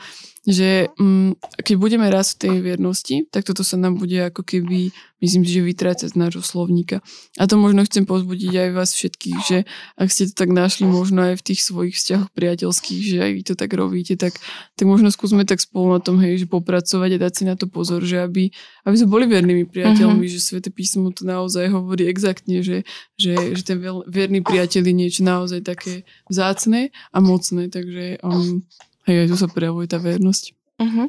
že 0.48 0.88
um, 0.96 1.36
keď 1.60 1.76
budeme 1.76 2.08
raz 2.08 2.32
v 2.32 2.48
tej 2.48 2.56
viernosti, 2.64 3.28
tak 3.28 3.44
toto 3.44 3.68
sa 3.68 3.76
nám 3.76 4.00
bude 4.00 4.16
ako 4.16 4.48
keby, 4.48 4.96
myslím 5.20 5.44
si, 5.44 5.60
že 5.60 5.62
vytrácať 5.68 6.16
z 6.16 6.16
nášho 6.16 6.40
slovníka. 6.40 7.04
A 7.36 7.52
to 7.52 7.60
možno 7.60 7.84
chcem 7.84 8.08
pozbudiť 8.08 8.56
aj 8.56 8.70
vás 8.72 8.96
všetkých, 8.96 9.38
že 9.44 9.58
ak 10.00 10.08
ste 10.08 10.32
to 10.32 10.34
tak 10.40 10.56
našli 10.56 10.88
možno 10.88 11.28
aj 11.28 11.44
v 11.44 11.46
tých 11.52 11.68
svojich 11.68 12.00
vzťahoch 12.00 12.32
priateľských, 12.32 13.02
že 13.04 13.18
aj 13.20 13.32
vy 13.36 13.42
to 13.44 13.54
tak 13.60 13.76
robíte, 13.76 14.16
tak, 14.16 14.40
tak 14.80 14.86
možno 14.88 15.12
skúsme 15.12 15.44
tak 15.44 15.60
spolu 15.60 15.92
na 15.92 16.00
tom, 16.00 16.16
hej, 16.24 16.40
že 16.40 16.48
popracovať 16.48 17.20
a 17.20 17.22
dať 17.28 17.34
si 17.36 17.44
na 17.44 17.60
to 17.60 17.68
pozor, 17.68 18.00
že 18.08 18.24
aby, 18.24 18.48
aby 18.88 18.96
sme 18.96 19.12
boli 19.12 19.28
vernými 19.28 19.68
priateľmi, 19.68 20.24
mm-hmm. 20.24 20.40
že 20.40 20.48
Svete 20.48 20.72
písmo 20.72 21.12
to 21.12 21.28
naozaj 21.28 21.68
hovorí 21.76 22.08
exaktne, 22.08 22.64
že, 22.64 22.88
že, 23.20 23.36
že 23.52 23.68
ten 23.68 23.84
verný 24.08 24.48
priateľ 24.48 24.80
je 24.80 24.96
niečo 24.96 25.22
naozaj 25.28 25.60
také 25.68 26.08
vzácne 26.32 26.96
a 27.12 27.18
mocné, 27.20 27.68
takže 27.68 28.24
um, 28.24 28.64
Hej, 29.08 29.24
aj 29.24 29.28
tu 29.32 29.36
sa 29.40 29.48
prejavuje 29.48 29.88
tá 29.88 29.98
vernosť. 29.98 30.52
Uh-huh. 30.84 31.08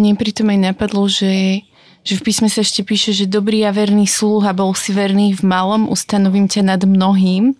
Mne 0.00 0.16
pritom 0.16 0.48
aj 0.48 0.58
napadlo, 0.72 1.04
že, 1.04 1.62
že 2.00 2.16
v 2.16 2.24
písme 2.24 2.48
sa 2.48 2.64
ešte 2.64 2.80
píše, 2.80 3.12
že 3.12 3.28
dobrý 3.28 3.62
a 3.68 3.76
verný 3.76 4.08
sluha 4.08 4.56
bol 4.56 4.72
si 4.72 4.96
verný 4.96 5.36
v 5.36 5.44
malom, 5.44 5.86
ustanovím 5.92 6.48
ťa 6.48 6.74
nad 6.74 6.82
mnohým. 6.82 7.52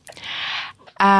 A 0.96 1.12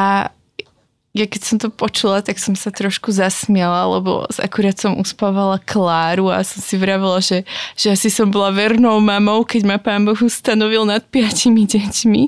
ja 1.11 1.27
keď 1.27 1.43
som 1.43 1.57
to 1.59 1.75
počula, 1.75 2.23
tak 2.23 2.39
som 2.39 2.55
sa 2.55 2.71
trošku 2.71 3.11
zasmiala, 3.11 3.99
lebo 3.99 4.31
akurát 4.39 4.79
som 4.79 4.95
uspávala 4.95 5.59
Kláru 5.59 6.31
a 6.31 6.47
som 6.47 6.63
si 6.63 6.79
vravela, 6.79 7.19
že, 7.19 7.43
že 7.75 7.91
asi 7.91 8.07
som 8.15 8.31
bola 8.31 8.55
vernou 8.55 8.95
mamou, 9.03 9.43
keď 9.43 9.63
ma 9.67 9.77
pán 9.83 10.07
Boh 10.07 10.15
ustanovil 10.15 10.87
nad 10.87 11.03
piatimi 11.03 11.67
deťmi. 11.67 12.23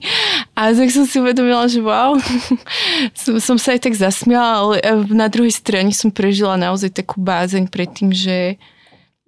A 0.59 0.75
tak 0.75 0.91
som 0.91 1.07
si 1.07 1.23
uvedomila, 1.23 1.71
že 1.71 1.79
wow, 1.79 2.19
som, 3.23 3.39
som 3.39 3.57
sa 3.57 3.79
aj 3.79 3.87
tak 3.87 3.95
zasmiala, 3.95 4.51
ale 4.59 4.75
e, 4.83 4.95
na 5.15 5.31
druhej 5.31 5.55
strane 5.55 5.95
som 5.95 6.11
prežila 6.11 6.59
naozaj 6.59 6.91
takú 6.91 7.23
bázeň 7.23 7.71
pred 7.71 7.87
tým, 7.87 8.11
že, 8.11 8.59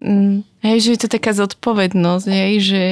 mm, 0.02 0.66
hej, 0.66 0.78
že 0.82 0.88
je 0.98 1.00
to 1.06 1.08
taká 1.14 1.30
zodpovednosť, 1.30 2.26
hej, 2.26 2.54
že, 2.58 2.84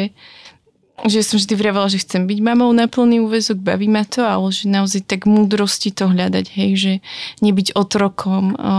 že 1.03 1.27
som 1.27 1.37
vždy 1.39 1.55
vravala, 1.59 1.91
že 1.91 2.03
chcem 2.03 2.31
byť 2.31 2.39
mamou 2.39 2.71
na 2.71 2.87
plný 2.87 3.23
úvezok, 3.23 3.59
baví 3.59 3.91
ma 3.91 4.07
to, 4.07 4.23
ale 4.23 4.55
že 4.55 4.71
naozaj 4.71 5.03
tak 5.07 5.27
múdrosti 5.27 5.91
to 5.91 6.07
hľadať, 6.07 6.47
hej, 6.55 6.71
že 6.79 6.93
nebyť 7.43 7.75
otrokom 7.75 8.55
o, 8.55 8.63
o, 8.63 8.75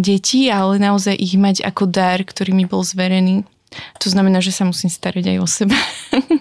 detí, 0.00 0.48
ale 0.48 0.80
naozaj 0.80 1.12
ich 1.16 1.36
mať 1.36 1.60
ako 1.64 1.84
dar, 1.88 2.24
ktorý 2.24 2.56
mi 2.56 2.64
bol 2.64 2.80
zverený. 2.80 3.44
To 4.00 4.06
znamená, 4.06 4.38
že 4.38 4.54
sa 4.54 4.62
musím 4.62 4.88
starať 4.88 5.34
aj 5.34 5.38
o 5.42 5.46
seba, 5.50 5.78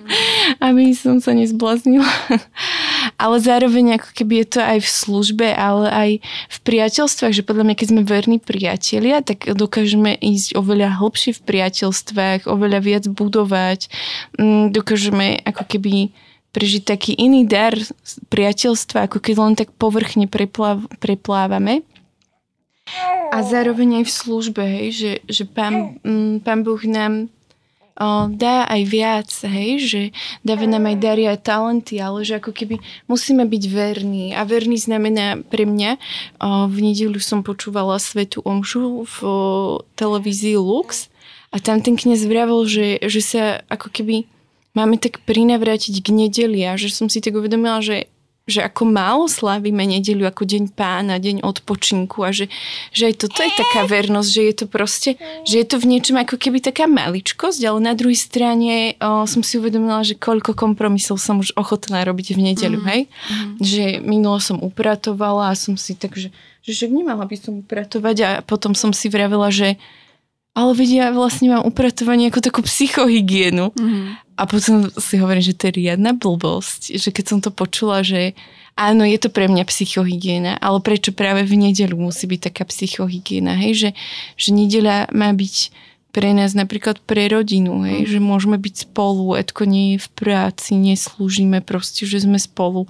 aby 0.67 0.93
som 0.93 1.17
sa 1.17 1.33
nezblaznila. 1.33 2.05
Ale 3.17 3.37
zároveň 3.39 3.99
ako 3.99 4.09
keby 4.13 4.43
je 4.43 4.47
to 4.57 4.59
aj 4.61 4.79
v 4.83 4.89
službe, 4.89 5.47
ale 5.51 5.85
aj 5.89 6.09
v 6.49 6.57
priateľstvách, 6.63 7.33
že 7.33 7.45
podľa 7.45 7.63
mňa, 7.67 7.75
keď 7.77 7.87
sme 7.89 8.01
verní 8.03 8.37
priatelia, 8.39 9.23
tak 9.23 9.49
dokážeme 9.49 10.15
ísť 10.17 10.55
oveľa 10.55 10.99
hlbšie 10.99 11.35
v 11.37 11.41
priateľstvách, 11.43 12.47
oveľa 12.47 12.79
viac 12.83 13.05
budovať, 13.09 13.91
mm, 14.39 14.75
dokážeme 14.75 15.41
ako 15.43 15.63
keby 15.67 16.13
prežiť 16.53 16.83
taký 16.85 17.11
iný 17.17 17.49
dar 17.49 17.73
priateľstva, 18.29 19.09
ako 19.09 19.17
keď 19.17 19.35
len 19.41 19.55
tak 19.57 19.73
povrchne 19.73 20.29
prepláv, 20.29 20.85
preplávame. 21.01 21.81
A 23.33 23.41
zároveň 23.41 24.03
aj 24.03 24.05
v 24.05 24.13
službe, 24.13 24.61
hej, 24.61 24.87
že, 24.93 25.11
že 25.25 25.43
pán, 25.49 25.97
mm, 26.05 26.45
pán 26.45 26.61
Boh 26.61 26.79
nám 26.85 27.33
dá 28.33 28.65
aj 28.65 28.81
viac, 28.89 29.29
hej, 29.45 29.71
že 29.81 30.01
dáva 30.41 30.65
nám 30.65 30.89
aj 30.89 30.97
dary 30.97 31.29
a 31.29 31.37
talenty, 31.37 32.01
ale 32.01 32.25
že 32.25 32.41
ako 32.41 32.49
keby 32.49 32.81
musíme 33.05 33.45
byť 33.45 33.63
verní. 33.69 34.33
A 34.33 34.41
verný 34.45 34.81
znamená 34.81 35.37
pre 35.45 35.69
mňa, 35.69 36.01
v 36.69 36.77
nedelu 36.81 37.21
som 37.21 37.45
počúvala 37.45 38.01
Svetu 38.01 38.41
Omšu 38.41 39.05
v 39.05 39.17
televízii 39.93 40.57
Lux 40.57 41.13
a 41.53 41.61
tam 41.61 41.85
ten 41.85 41.93
kniaz 41.93 42.25
vravel, 42.25 42.65
že, 42.65 42.97
že 43.05 43.21
sa 43.21 43.43
ako 43.69 43.93
keby 43.93 44.25
máme 44.73 44.97
tak 44.97 45.21
prinavrátiť 45.21 46.01
k 46.01 46.09
nedeli 46.09 46.65
a 46.65 46.73
že 46.73 46.89
som 46.89 47.05
si 47.07 47.21
tak 47.21 47.37
uvedomila, 47.37 47.77
že 47.85 48.09
že 48.43 48.59
ako 48.59 48.83
málo 48.91 49.31
slávime 49.31 49.87
nedeliu 49.87 50.27
ako 50.27 50.43
deň 50.43 50.75
pána, 50.75 51.15
deň 51.15 51.47
odpočinku 51.47 52.27
a 52.27 52.35
že, 52.35 52.51
že 52.91 53.07
aj 53.07 53.15
toto 53.23 53.39
je 53.39 53.51
taká 53.55 53.87
vernosť, 53.87 54.29
že 54.29 54.41
je 54.43 54.55
to 54.59 54.65
proste, 54.67 55.11
že 55.47 55.63
je 55.63 55.65
to 55.65 55.79
v 55.79 55.95
niečom 55.95 56.19
ako 56.19 56.35
keby 56.35 56.59
taká 56.59 56.83
maličkosť, 56.83 57.63
ale 57.63 57.79
na 57.79 57.95
druhej 57.95 58.19
strane 58.19 58.99
o, 58.99 59.23
som 59.23 59.39
si 59.39 59.55
uvedomila, 59.55 60.03
že 60.03 60.19
koľko 60.19 60.59
kompromisov 60.59 61.23
som 61.23 61.39
už 61.39 61.55
ochotná 61.55 62.03
robiť 62.03 62.35
v 62.35 62.51
nedeliu, 62.51 62.83
mm. 62.83 62.89
hej? 62.91 63.01
Mm. 63.07 63.53
Že 63.63 63.83
minulo 64.03 64.43
som 64.43 64.59
upratovala 64.59 65.55
a 65.55 65.59
som 65.59 65.79
si 65.79 65.95
tak, 65.95 66.19
že, 66.19 66.27
že 66.67 66.75
však 66.75 66.91
nemala 66.91 67.23
by 67.23 67.39
som 67.39 67.63
upratovať 67.63 68.17
a 68.27 68.29
potom 68.43 68.75
som 68.75 68.91
si 68.91 69.07
vravela, 69.07 69.47
že 69.55 69.79
ale 70.53 70.71
vedia, 70.77 71.09
ja 71.09 71.15
vlastne 71.15 71.49
mám 71.49 71.65
upratovanie 71.65 72.29
ako 72.29 72.41
takú 72.45 72.61
psychohygienu. 72.61 73.73
Mm. 73.73 74.21
A 74.37 74.43
potom 74.45 74.89
si 74.97 75.17
hovorím, 75.17 75.45
že 75.45 75.57
to 75.57 75.69
je 75.69 75.77
riadna 75.81 76.13
blbosť, 76.13 76.97
že 76.97 77.09
keď 77.13 77.25
som 77.25 77.39
to 77.41 77.49
počula, 77.53 78.01
že 78.05 78.37
áno, 78.73 79.05
je 79.05 79.17
to 79.17 79.29
pre 79.29 79.45
mňa 79.49 79.65
psychohygiena, 79.65 80.57
ale 80.57 80.81
prečo 80.81 81.13
práve 81.13 81.45
v 81.45 81.57
nedelu 81.57 81.93
musí 81.93 82.25
byť 82.25 82.49
taká 82.49 82.63
psychohygiena, 82.65 83.53
hej, 83.57 83.73
že, 83.73 83.89
že 84.37 84.49
nedeľa 84.53 85.13
má 85.13 85.29
byť 85.33 85.55
pre 86.13 86.29
nás 86.37 86.53
napríklad 86.53 87.01
pre 87.01 87.25
rodinu, 87.25 87.81
hej, 87.89 88.05
mm. 88.05 88.09
že 88.09 88.19
môžeme 88.21 88.57
byť 88.61 88.89
spolu, 88.89 89.33
Edko 89.33 89.65
nie 89.65 89.97
je 89.97 90.05
v 90.05 90.09
práci, 90.13 90.77
neslúžime 90.77 91.65
proste, 91.65 92.05
že 92.05 92.21
sme 92.21 92.37
spolu, 92.37 92.85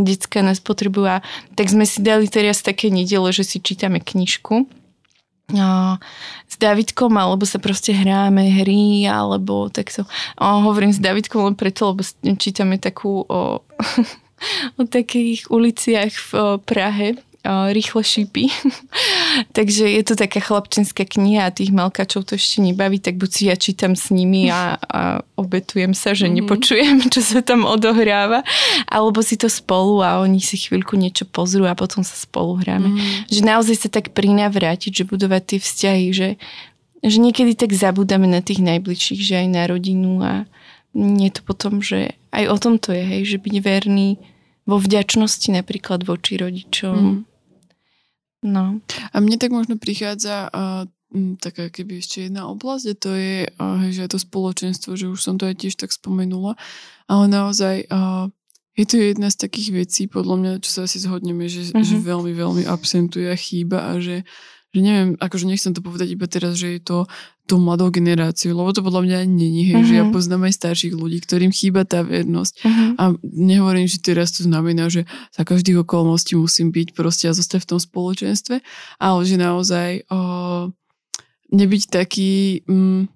detská 0.00 0.40
nás 0.40 0.60
potrebujú 0.60 1.20
tak 1.56 1.66
sme 1.68 1.84
si 1.84 2.00
dali 2.00 2.24
teraz 2.28 2.64
také 2.64 2.88
nedele, 2.88 3.28
že 3.32 3.44
si 3.44 3.60
čítame 3.60 4.00
knižku 4.00 4.81
s 6.48 6.54
Davidkom, 6.56 7.12
alebo 7.16 7.44
sa 7.44 7.60
proste 7.60 7.92
hráme 7.92 8.62
hry, 8.62 9.04
alebo 9.08 9.68
takto. 9.68 10.08
O, 10.40 10.46
hovorím 10.64 10.92
s 10.92 11.02
Davidkom 11.02 11.52
len 11.52 11.56
preto, 11.56 11.92
lebo 11.92 12.02
čítame 12.36 12.80
takú 12.80 13.24
o, 13.26 13.60
o 14.78 14.82
takých 14.88 15.48
uliciach 15.52 16.12
v 16.12 16.30
Prahe, 16.64 17.08
rýchle 17.44 18.04
šípy. 18.04 18.46
Takže 19.56 19.90
je 19.90 20.02
to 20.06 20.14
taká 20.14 20.38
chlapčenská 20.38 21.02
kniha 21.02 21.50
a 21.50 21.54
tých 21.54 21.74
malkačov 21.74 22.22
to 22.22 22.38
ešte 22.38 22.62
nebaví, 22.62 23.02
tak 23.02 23.18
buď 23.18 23.30
si 23.30 23.42
ja 23.50 23.58
čítam 23.58 23.98
s 23.98 24.14
nimi 24.14 24.46
a, 24.46 24.78
a 24.78 25.00
obetujem 25.34 25.90
sa, 25.90 26.14
že 26.14 26.30
mm-hmm. 26.30 26.38
nepočujem, 26.38 26.96
čo 27.14 27.20
sa 27.20 27.42
tam 27.42 27.66
odohráva, 27.66 28.46
alebo 28.86 29.20
si 29.26 29.34
to 29.34 29.50
spolu 29.50 30.06
a 30.06 30.22
oni 30.22 30.38
si 30.38 30.54
chvíľku 30.54 30.94
niečo 30.94 31.26
pozrú 31.26 31.66
a 31.66 31.74
potom 31.74 32.06
sa 32.06 32.14
spolu 32.14 32.62
hráme. 32.62 32.94
Mm-hmm. 32.94 33.34
Že 33.34 33.40
naozaj 33.42 33.76
sa 33.82 33.88
tak 33.90 34.14
prinavrátiť, 34.14 35.02
že 35.02 35.08
budovať 35.08 35.42
tie 35.42 35.58
vzťahy, 35.58 36.06
že, 36.14 36.28
že 37.02 37.18
niekedy 37.18 37.58
tak 37.58 37.74
zabudáme 37.74 38.30
na 38.30 38.38
tých 38.38 38.62
najbližších, 38.62 39.18
že 39.18 39.34
aj 39.42 39.48
na 39.50 39.62
rodinu 39.66 40.22
a 40.22 40.46
nie 40.94 41.32
je 41.32 41.40
to 41.40 41.42
potom, 41.42 41.80
že 41.80 42.14
aj 42.30 42.44
o 42.52 42.56
tom 42.60 42.76
to 42.76 42.92
je, 42.92 43.02
hej, 43.02 43.22
že 43.24 43.38
byť 43.40 43.54
verný 43.64 44.20
vo 44.68 44.78
vďačnosti 44.78 45.48
napríklad 45.50 46.06
voči 46.06 46.38
rodičom. 46.38 46.94
Mm. 46.94 47.31
No. 48.42 48.82
A 49.14 49.16
mne 49.22 49.38
tak 49.38 49.54
možno 49.54 49.78
prichádza 49.78 50.50
uh, 50.50 50.84
taká 51.38 51.70
keby 51.70 52.02
ešte 52.02 52.26
jedna 52.26 52.50
oblasť 52.50 52.84
a 52.90 52.94
to 52.98 53.10
je, 53.14 53.38
uh, 53.46 53.82
že 53.94 54.10
to 54.10 54.18
spoločenstvo, 54.18 54.98
že 54.98 55.06
už 55.06 55.20
som 55.22 55.38
to 55.38 55.46
aj 55.46 55.62
tiež 55.62 55.78
tak 55.78 55.94
spomenula, 55.94 56.58
ale 57.06 57.24
naozaj 57.30 57.86
uh, 57.86 58.26
je 58.72 58.84
to 58.88 58.96
jedna 58.96 59.28
z 59.28 59.36
takých 59.36 59.68
vecí, 59.84 60.02
podľa 60.08 60.36
mňa, 60.40 60.52
čo 60.64 60.70
sa 60.72 60.80
asi 60.88 60.96
zhodneme, 60.98 61.44
že, 61.46 61.70
uh-huh. 61.70 61.84
že 61.84 62.00
veľmi, 62.00 62.32
veľmi 62.32 62.62
absentuje 62.64 63.28
a 63.28 63.36
chýba 63.36 63.92
a 63.92 64.00
že, 64.00 64.24
že 64.72 64.80
neviem, 64.80 65.14
akože 65.20 65.44
nechcem 65.44 65.76
to 65.76 65.84
povedať 65.84 66.08
iba 66.16 66.24
teraz, 66.24 66.56
že 66.56 66.80
je 66.80 66.80
to 66.80 66.98
tú 67.42 67.58
mladou 67.58 67.90
generáciu, 67.90 68.54
lebo 68.54 68.70
to 68.70 68.86
podľa 68.86 69.02
mňa 69.02 69.16
ani 69.26 69.34
není, 69.34 69.62
hej, 69.66 69.76
uh-huh. 69.82 69.88
že 69.88 69.94
ja 69.98 70.04
mhm. 70.06 70.12
poznám 70.14 70.42
aj 70.46 70.54
starších 70.56 70.94
ľudí, 70.94 71.18
ktorým 71.26 71.50
chýba 71.50 71.82
tá 71.82 72.06
vernosť. 72.06 72.52
Uh-huh. 72.62 72.90
A 72.96 73.04
nehovorím, 73.22 73.90
že 73.90 73.98
teraz 73.98 74.32
to 74.38 74.46
znamená, 74.46 74.86
že 74.86 75.04
za 75.34 75.42
každých 75.42 75.82
okolností 75.82 76.38
musím 76.38 76.70
byť 76.70 76.94
proste 76.94 77.26
a 77.26 77.36
zostať 77.36 77.66
v 77.66 77.70
tom 77.74 77.80
spoločenstve, 77.82 78.62
ale 79.02 79.20
že 79.26 79.36
naozaj 79.36 80.06
o, 80.08 80.18
nebyť 81.50 81.82
taký... 81.90 82.62
Mm, 82.70 83.10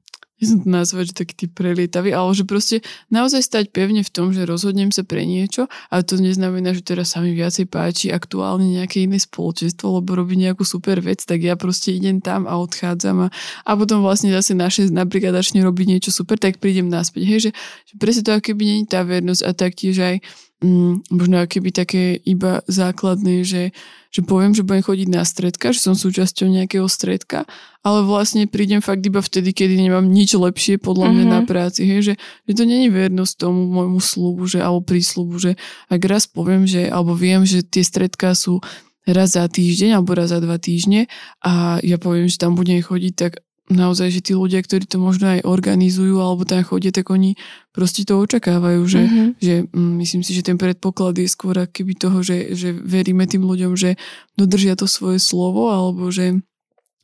som 0.45 0.61
to 0.61 0.69
nazvať, 0.69 1.05
že 1.13 1.15
taký 1.25 1.35
typ 1.47 1.57
prelietavý, 1.57 2.13
ale 2.13 2.37
že 2.37 2.45
proste 2.45 2.85
naozaj 3.09 3.41
stať 3.41 3.65
pevne 3.73 4.05
v 4.05 4.11
tom, 4.13 4.37
že 4.37 4.45
rozhodnem 4.45 4.93
sa 4.93 5.01
pre 5.01 5.25
niečo, 5.25 5.65
ale 5.89 6.05
to 6.05 6.21
neznamená, 6.21 6.77
že 6.77 6.85
teraz 6.85 7.17
sa 7.17 7.25
mi 7.25 7.33
viacej 7.33 7.65
páči 7.73 8.13
aktuálne 8.13 8.69
nejaké 8.69 9.09
iné 9.09 9.17
spoločenstvo, 9.17 10.03
lebo 10.03 10.13
robí 10.13 10.37
nejakú 10.37 10.69
super 10.69 11.01
vec, 11.01 11.25
tak 11.25 11.41
ja 11.41 11.57
proste 11.57 11.97
idem 11.97 12.21
tam 12.21 12.45
a 12.45 12.61
odchádzam 12.61 13.27
a, 13.27 13.29
a 13.65 13.71
potom 13.81 14.05
vlastne 14.05 14.29
zase 14.29 14.53
naše 14.53 14.93
napríklad 14.93 15.33
začne 15.33 15.65
robiť 15.65 15.87
niečo 15.97 16.13
super, 16.13 16.37
tak 16.37 16.61
prídem 16.61 16.93
naspäť. 16.93 17.23
Hej, 17.25 17.41
že, 17.49 17.51
že 17.89 17.95
presne 17.97 18.23
to, 18.29 18.37
keby 18.37 18.63
není 18.69 18.85
tá 18.85 19.01
vernosť 19.09 19.41
a 19.41 19.51
taktiež 19.57 19.97
aj 20.05 20.17
mm, 20.63 21.13
možno 21.13 21.45
keby 21.45 21.71
také 21.73 22.17
iba 22.25 22.65
základné, 22.65 23.45
že, 23.45 23.77
že 24.09 24.21
poviem, 24.25 24.57
že 24.57 24.65
budem 24.65 24.85
chodiť 24.85 25.09
na 25.13 25.23
stredka, 25.25 25.73
že 25.73 25.85
som 25.85 25.95
súčasťou 25.95 26.49
nejakého 26.49 26.89
stredka, 26.89 27.45
ale 27.85 28.03
vlastne 28.03 28.49
prídem 28.49 28.81
fakt 28.81 29.05
iba 29.05 29.21
vtedy, 29.21 29.53
kedy 29.53 29.77
nemám 29.77 30.09
nič 30.09 30.35
lepšie 30.35 30.81
podľa 30.81 31.13
mňa 31.13 31.25
mm-hmm. 31.29 31.37
na 31.37 31.49
práci. 31.49 31.85
Hej, 31.85 32.01
že, 32.03 32.15
že 32.49 32.53
to 32.57 32.65
není 32.65 32.89
vernosť 32.89 33.35
tomu 33.37 33.69
môjmu 33.69 34.01
slubu, 34.01 34.49
že, 34.49 34.65
alebo 34.65 34.83
prísľubu, 34.83 35.35
že 35.37 35.53
ak 35.93 36.01
raz 36.09 36.25
poviem, 36.27 36.65
že, 36.65 36.89
alebo 36.89 37.13
viem, 37.13 37.45
že 37.45 37.63
tie 37.63 37.85
stredka 37.85 38.33
sú 38.33 38.65
raz 39.07 39.39
za 39.39 39.47
týždeň 39.47 39.95
alebo 39.95 40.19
raz 40.19 40.35
za 40.35 40.43
dva 40.43 40.59
týždne 40.59 41.07
a 41.39 41.79
ja 41.87 41.95
poviem, 41.95 42.27
že 42.27 42.43
tam 42.43 42.59
budem 42.59 42.83
chodiť, 42.83 43.15
tak 43.15 43.46
naozaj, 43.67 44.09
že 44.15 44.21
tí 44.23 44.33
ľudia, 44.33 44.63
ktorí 44.63 44.87
to 44.87 45.03
možno 45.03 45.39
aj 45.39 45.47
organizujú 45.47 46.23
alebo 46.23 46.47
tam 46.47 46.63
chodia, 46.63 46.95
tak 46.95 47.11
oni 47.11 47.35
proste 47.75 48.07
to 48.07 48.19
očakávajú, 48.23 48.83
že, 48.87 49.03
mm-hmm. 49.03 49.29
že 49.43 49.55
mm, 49.67 49.93
myslím 50.03 50.23
si, 50.23 50.33
že 50.33 50.47
ten 50.47 50.57
predpoklad 50.57 51.19
je 51.19 51.27
skôr 51.27 51.67
keby 51.67 51.99
toho, 51.99 52.23
že, 52.23 52.55
že 52.55 52.71
veríme 52.73 53.27
tým 53.27 53.43
ľuďom, 53.43 53.75
že 53.75 53.99
dodržia 54.39 54.79
to 54.79 54.87
svoje 54.87 55.19
slovo 55.19 55.75
alebo 55.75 56.09
že 56.15 56.39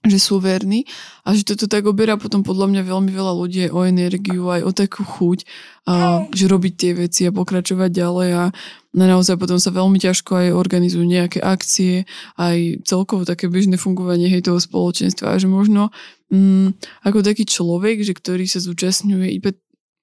že 0.02 0.18
sú 0.18 0.42
verní 0.42 0.82
a 1.22 1.30
že 1.30 1.46
toto 1.46 1.70
tak 1.70 1.86
oberá 1.86 2.18
potom 2.18 2.42
podľa 2.42 2.74
mňa 2.74 2.82
veľmi 2.82 3.10
veľa 3.14 3.32
ľudí 3.38 3.70
o 3.70 3.86
energiu, 3.86 4.50
aj 4.50 4.66
o 4.66 4.70
takú 4.74 5.06
chuť, 5.06 5.46
a, 5.86 6.26
že 6.34 6.50
robiť 6.50 6.72
tie 6.74 6.92
veci 6.98 7.22
a 7.26 7.34
pokračovať 7.34 7.90
ďalej 7.94 8.30
a 8.34 8.44
na 8.92 9.06
naozaj 9.08 9.38
potom 9.38 9.56
sa 9.62 9.70
veľmi 9.70 10.02
ťažko 10.02 10.36
aj 10.36 10.58
organizujú 10.58 11.06
nejaké 11.06 11.38
akcie, 11.38 12.04
aj 12.34 12.82
celkovo 12.82 13.22
také 13.22 13.46
bežné 13.46 13.78
fungovanie 13.78 14.26
hej 14.28 14.44
toho 14.44 14.58
spoločenstva. 14.60 15.32
A 15.32 15.40
že 15.40 15.48
možno 15.48 15.94
mm, 16.28 16.76
ako 17.06 17.24
taký 17.24 17.48
človek, 17.48 18.04
že 18.04 18.12
ktorý 18.12 18.44
sa 18.44 18.60
zúčastňuje 18.60 19.32
iba 19.32 19.56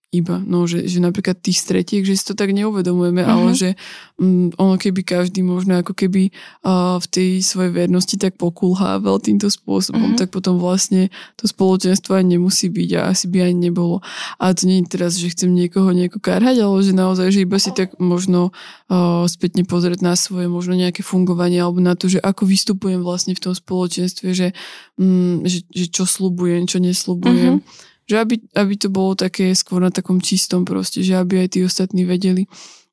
iba, 0.10 0.42
no, 0.42 0.66
že, 0.66 0.90
že 0.90 0.98
napríklad 0.98 1.38
tých 1.38 1.62
stretiek, 1.62 2.02
že 2.02 2.18
si 2.18 2.26
to 2.26 2.34
tak 2.34 2.50
neuvedomujeme, 2.50 3.22
uh-huh. 3.22 3.36
ale 3.46 3.50
že 3.54 3.70
um, 4.18 4.50
ono 4.58 4.82
keby 4.82 5.06
každý 5.06 5.46
možno 5.46 5.86
ako 5.86 5.94
keby 5.94 6.34
uh, 6.66 6.98
v 6.98 7.06
tej 7.14 7.30
svojej 7.46 7.70
vernosti 7.70 8.18
tak 8.18 8.34
pokulhával 8.34 9.22
týmto 9.22 9.54
spôsobom, 9.54 10.18
uh-huh. 10.18 10.18
tak 10.18 10.34
potom 10.34 10.58
vlastne 10.58 11.14
to 11.38 11.46
spoločenstvo 11.46 12.18
ani 12.18 12.42
nemusí 12.42 12.74
byť 12.74 12.90
a 12.98 13.14
asi 13.14 13.30
by 13.30 13.54
ani 13.54 13.70
nebolo. 13.70 14.02
A 14.42 14.50
to 14.58 14.66
nie 14.66 14.82
je 14.82 14.90
teraz, 14.90 15.14
že 15.14 15.30
chcem 15.30 15.54
niekoho 15.54 15.94
nieko 15.94 16.18
karhať, 16.18 16.58
ale 16.58 16.82
že 16.82 16.98
naozaj, 16.98 17.30
že 17.30 17.46
iba 17.46 17.62
si 17.62 17.70
tak 17.70 17.94
možno 18.02 18.50
uh, 18.90 19.30
spätne 19.30 19.62
pozrieť 19.62 20.02
na 20.02 20.18
svoje 20.18 20.50
možno 20.50 20.74
nejaké 20.74 21.06
fungovanie 21.06 21.62
alebo 21.62 21.86
na 21.86 21.94
to, 21.94 22.10
že 22.10 22.18
ako 22.18 22.50
vystupujem 22.50 23.06
vlastne 23.06 23.38
v 23.38 23.46
tom 23.46 23.54
spoločenstve, 23.54 24.34
že, 24.34 24.58
um, 24.98 25.46
že, 25.46 25.70
že 25.70 25.86
čo 25.86 26.10
slubujem, 26.10 26.66
čo 26.66 26.82
neslubujem. 26.82 27.62
Uh-huh 27.62 27.88
že 28.10 28.18
aby, 28.18 28.42
aby 28.58 28.74
to 28.74 28.90
bolo 28.90 29.14
také 29.14 29.54
skôr 29.54 29.78
na 29.78 29.94
takom 29.94 30.18
čistom 30.18 30.66
proste, 30.66 31.06
že 31.06 31.14
aby 31.14 31.46
aj 31.46 31.54
tí 31.54 31.60
ostatní 31.62 32.10
vedeli 32.10 32.50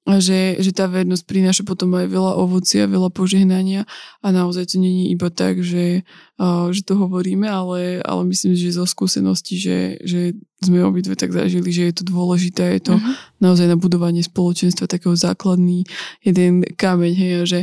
a 0.06 0.22
že, 0.22 0.54
že 0.62 0.70
tá 0.70 0.86
vernosť 0.86 1.24
prináša 1.26 1.62
potom 1.66 1.90
aj 1.98 2.06
veľa 2.06 2.38
ovocia, 2.38 2.86
veľa 2.86 3.10
požehnania 3.10 3.90
a 4.22 4.26
naozaj 4.30 4.70
to 4.70 4.76
není 4.78 5.10
iba 5.10 5.34
tak, 5.34 5.58
že, 5.66 6.06
uh, 6.38 6.70
že 6.70 6.86
to 6.86 6.94
hovoríme, 6.94 7.42
ale, 7.42 7.98
ale 8.06 8.22
myslím, 8.30 8.54
že 8.54 8.78
zo 8.78 8.86
skúsenosti, 8.86 9.58
že, 9.58 9.98
že 10.06 10.38
sme 10.62 10.86
obidve 10.86 11.18
tak 11.18 11.34
zažili, 11.34 11.74
že 11.74 11.90
je 11.90 11.94
to 11.98 12.04
dôležité, 12.06 12.78
je 12.78 12.94
to 12.94 12.94
uh-huh. 12.94 13.14
naozaj 13.42 13.66
na 13.66 13.74
budovanie 13.74 14.22
spoločenstva 14.22 14.86
takého 14.86 15.18
základný 15.18 15.82
jeden 16.22 16.62
kameň, 16.78 17.12
hej, 17.18 17.32
a 17.34 17.42
že 17.42 17.60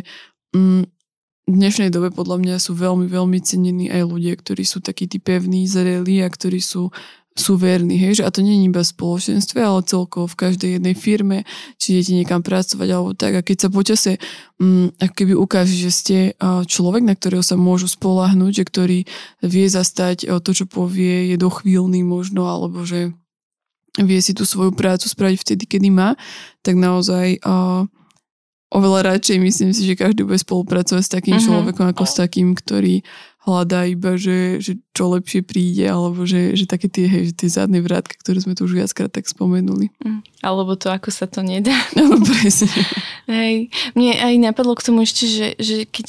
mm, 0.52 0.84
v 1.44 1.56
dnešnej 1.60 1.92
dobe 1.92 2.12
podľa 2.12 2.44
mňa 2.44 2.56
sú 2.60 2.76
veľmi, 2.76 3.08
veľmi 3.08 3.40
cenení 3.40 3.88
aj 3.88 4.04
ľudia, 4.08 4.36
ktorí 4.36 4.64
sú 4.68 4.80
takí 4.80 5.08
tí 5.12 5.20
pevní, 5.20 5.64
zrelí 5.68 6.24
a 6.24 6.28
ktorí 6.28 6.60
sú 6.60 6.92
sú 7.34 7.58
verní, 7.58 7.98
hej, 7.98 8.22
že 8.22 8.24
a 8.26 8.30
to 8.30 8.46
nie 8.46 8.62
je 8.62 8.70
iba 8.70 8.86
v 8.86 8.94
spoločenstve, 8.94 9.58
ale 9.58 9.82
celkovo 9.90 10.30
v 10.30 10.38
každej 10.38 10.70
jednej 10.78 10.94
firme, 10.94 11.38
či 11.82 11.98
idete 11.98 12.14
niekam 12.14 12.46
pracovať 12.46 12.88
alebo 12.94 13.12
tak 13.18 13.34
a 13.34 13.42
keď 13.42 13.58
sa 13.58 13.70
počase 13.74 14.12
um, 14.62 14.94
ako 15.02 15.14
keby 15.18 15.34
ukáže, 15.34 15.74
že 15.74 15.92
ste 15.92 16.18
človek, 16.70 17.02
na 17.02 17.18
ktorého 17.18 17.42
sa 17.42 17.58
môžu 17.58 17.90
spolahnúť, 17.90 18.62
že 18.62 18.64
ktorý 18.70 19.00
vie 19.42 19.66
zastať 19.66 20.30
to, 20.46 20.52
čo 20.54 20.66
povie, 20.70 21.34
je 21.34 21.38
dochvíľný 21.42 22.06
možno, 22.06 22.46
alebo 22.46 22.86
že 22.86 23.10
vie 23.98 24.20
si 24.22 24.34
tú 24.38 24.46
svoju 24.46 24.74
prácu 24.74 25.06
spraviť 25.06 25.38
vtedy, 25.42 25.64
kedy 25.66 25.90
má, 25.90 26.14
tak 26.62 26.78
naozaj 26.78 27.42
uh, 27.46 27.86
oveľa 28.74 29.14
radšej 29.14 29.38
myslím 29.38 29.72
si, 29.74 29.86
že 29.86 29.98
každý 29.98 30.26
bude 30.26 30.42
spolupracovať 30.42 31.04
s 31.06 31.14
takým 31.14 31.38
uh-huh. 31.38 31.46
človekom 31.50 31.86
ako 31.94 32.04
s 32.06 32.14
takým, 32.18 32.58
ktorý 32.58 33.06
hľadá 33.46 33.86
iba, 33.86 34.18
že, 34.18 34.58
že 34.64 34.82
čo 34.94 35.10
lepšie 35.10 35.42
príde, 35.42 35.90
alebo 35.90 36.22
že, 36.24 36.54
že 36.54 36.70
také 36.70 36.86
tie, 36.86 37.10
hej, 37.10 37.24
že 37.30 37.34
tie 37.34 37.50
zadné 37.50 37.82
vrátka, 37.82 38.14
ktoré 38.14 38.38
sme 38.38 38.54
tu 38.54 38.70
už 38.70 38.78
viackrát 38.78 39.10
tak 39.10 39.26
spomenuli. 39.26 39.90
Mm. 40.06 40.22
Alebo 40.46 40.78
to, 40.78 40.94
ako 40.94 41.10
sa 41.10 41.26
to 41.26 41.42
nedá. 41.42 41.74
No, 42.04 42.20
presne. 42.20 42.70
Hej. 43.26 43.72
Mne 43.96 44.12
aj 44.20 44.36
napadlo 44.38 44.76
k 44.76 44.86
tomu 44.86 45.08
ešte, 45.08 45.24
že, 45.26 45.48
že 45.56 45.88
keď 45.88 46.08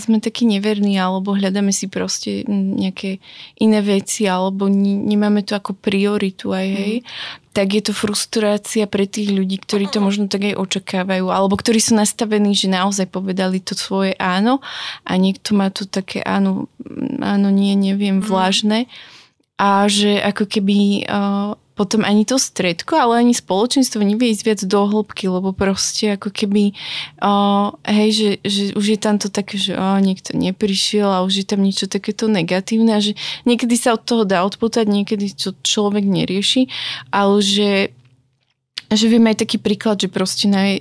sme 0.00 0.18
takí 0.18 0.48
neverní, 0.48 0.96
alebo 0.96 1.36
hľadáme 1.36 1.70
si 1.70 1.86
proste 1.86 2.42
nejaké 2.48 3.20
iné 3.60 3.84
veci, 3.84 4.24
alebo 4.24 4.66
nemáme 4.72 5.44
to 5.44 5.54
ako 5.54 5.76
prioritu 5.76 6.56
aj, 6.56 6.66
hej, 6.66 6.94
mm 7.04 7.44
tak 7.56 7.72
je 7.72 7.88
to 7.88 7.96
frustrácia 7.96 8.84
pre 8.84 9.08
tých 9.08 9.32
ľudí, 9.32 9.56
ktorí 9.56 9.88
to 9.88 10.04
možno 10.04 10.28
tak 10.28 10.44
aj 10.44 10.60
očakávajú, 10.60 11.32
alebo 11.32 11.56
ktorí 11.56 11.80
sú 11.80 11.96
nastavení, 11.96 12.52
že 12.52 12.68
naozaj 12.68 13.08
povedali 13.08 13.64
to 13.64 13.72
svoje 13.72 14.12
áno 14.20 14.60
a 15.08 15.16
niekto 15.16 15.56
má 15.56 15.72
to 15.72 15.88
také 15.88 16.20
áno, 16.20 16.68
áno, 17.24 17.48
nie, 17.48 17.72
neviem, 17.72 18.15
mhm. 18.20 18.26
vlážne 18.26 18.78
a 19.56 19.88
že 19.88 20.20
ako 20.20 20.44
keby 20.44 21.08
uh, 21.08 21.56
potom 21.76 22.08
ani 22.08 22.24
to 22.24 22.40
stredko, 22.40 22.96
ale 22.96 23.20
ani 23.20 23.36
spoločenstvo 23.36 24.00
nevie 24.00 24.32
ísť 24.32 24.44
viac 24.48 24.60
do 24.64 24.80
hĺbky, 24.88 25.28
lebo 25.28 25.52
proste 25.52 26.16
ako 26.16 26.32
keby 26.32 26.72
uh, 27.20 27.76
hej, 27.84 28.10
že, 28.16 28.30
že 28.44 28.62
už 28.72 28.96
je 28.96 28.98
tam 29.00 29.20
to 29.20 29.28
také, 29.28 29.60
že 29.60 29.76
oh, 29.76 30.00
niekto 30.00 30.32
neprišiel 30.32 31.08
a 31.08 31.24
už 31.24 31.44
je 31.44 31.46
tam 31.48 31.60
niečo 31.60 31.84
takéto 31.84 32.32
negatívne 32.32 32.96
a 32.96 33.00
že 33.04 33.12
niekedy 33.44 33.76
sa 33.76 33.92
od 33.92 34.08
toho 34.08 34.24
dá 34.24 34.40
odputať, 34.48 34.88
niekedy 34.88 35.36
to 35.36 35.52
človek 35.60 36.08
nerieši, 36.08 36.72
ale 37.12 37.44
že 37.44 37.92
že 38.92 39.10
viem 39.10 39.24
aj 39.26 39.42
taký 39.42 39.58
príklad, 39.58 39.98
že 39.98 40.06
proste 40.06 40.46
na 40.46 40.78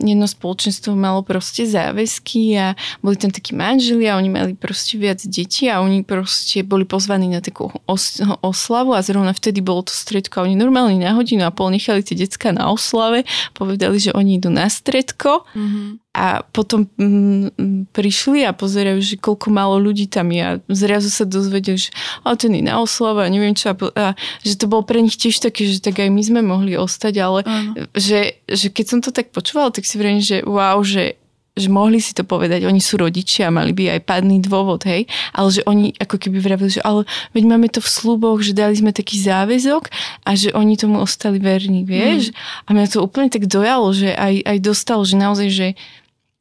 jedno 0.00 0.26
spoločenstvo 0.26 0.92
malo 0.92 1.24
proste 1.24 1.64
záväzky 1.64 2.56
a 2.56 2.66
boli 3.00 3.16
tam 3.16 3.32
takí 3.32 3.56
manželia, 3.56 4.20
oni 4.20 4.28
mali 4.28 4.52
proste 4.52 5.00
viac 5.00 5.24
detí 5.24 5.72
a 5.72 5.80
oni 5.80 6.04
proste 6.04 6.60
boli 6.60 6.84
pozvaní 6.84 7.32
na 7.32 7.40
takú 7.40 7.72
os- 7.88 8.20
oslavu 8.44 8.92
a 8.92 9.00
zrovna 9.00 9.32
vtedy 9.32 9.64
bolo 9.64 9.88
to 9.88 9.92
stredko 9.94 10.42
a 10.42 10.44
oni 10.44 10.56
normálne 10.58 11.00
na 11.00 11.16
hodinu 11.16 11.48
a 11.48 11.54
pol 11.54 11.72
nechali 11.72 12.04
tie 12.04 12.16
decka 12.16 12.52
na 12.52 12.68
oslave, 12.68 13.24
povedali, 13.56 13.96
že 13.96 14.12
oni 14.12 14.36
idú 14.36 14.52
na 14.52 14.68
stredko 14.68 15.48
mm-hmm 15.56 16.05
a 16.16 16.40
potom 16.48 16.88
mm, 16.96 17.92
prišli 17.92 18.48
a 18.48 18.56
pozerajú, 18.56 19.04
že 19.04 19.20
koľko 19.20 19.52
málo 19.52 19.76
ľudí 19.76 20.08
tam 20.08 20.32
je. 20.32 20.40
A 20.40 20.52
zrazu 20.72 21.12
sa 21.12 21.28
dozvedeli, 21.28 21.76
že 21.76 21.92
ale 22.24 22.40
ten 22.40 22.56
je 22.56 22.64
na 22.64 22.80
oslava 22.80 23.28
a 23.28 23.32
neviem 23.32 23.52
čo. 23.52 23.68
A, 23.68 23.76
a 23.76 24.06
že 24.40 24.56
to 24.56 24.64
bolo 24.64 24.80
pre 24.80 25.04
nich 25.04 25.20
tiež 25.20 25.44
také, 25.44 25.68
že 25.68 25.84
tak 25.84 26.00
aj 26.00 26.08
my 26.08 26.22
sme 26.24 26.40
mohli 26.40 26.72
ostať, 26.72 27.14
ale 27.20 27.44
že, 27.92 28.40
že 28.48 28.72
keď 28.72 28.84
som 28.88 28.98
to 29.04 29.12
tak 29.12 29.28
počúvala, 29.28 29.68
tak 29.68 29.84
si 29.84 30.00
vrejím, 30.00 30.24
že 30.24 30.40
wow, 30.48 30.80
že 30.80 31.20
že 31.56 31.72
mohli 31.72 32.04
si 32.04 32.12
to 32.12 32.20
povedať, 32.20 32.68
oni 32.68 32.84
sú 32.84 33.00
rodičia, 33.00 33.48
mali 33.48 33.72
by 33.72 33.96
aj 33.96 34.00
padný 34.04 34.44
dôvod, 34.44 34.84
hej, 34.84 35.08
ale 35.32 35.48
že 35.48 35.64
oni 35.64 35.96
ako 35.96 36.20
keby 36.20 36.36
vravili, 36.44 36.68
že 36.68 36.84
ale 36.84 37.08
veď 37.32 37.44
máme 37.48 37.72
to 37.72 37.80
v 37.80 37.88
sluboch, 37.88 38.44
že 38.44 38.52
dali 38.52 38.76
sme 38.76 38.92
taký 38.92 39.16
záväzok 39.24 39.88
a 40.28 40.36
že 40.36 40.52
oni 40.52 40.76
tomu 40.76 41.00
ostali 41.00 41.40
verní, 41.40 41.88
vieš. 41.88 42.28
Mm. 42.28 42.36
A 42.36 42.68
mňa 42.76 42.86
to 42.92 43.00
úplne 43.00 43.32
tak 43.32 43.48
dojalo, 43.48 43.88
že 43.96 44.12
aj, 44.12 44.44
aj 44.44 44.58
dostalo, 44.60 45.02
že 45.08 45.16
naozaj, 45.16 45.48
že 45.48 45.68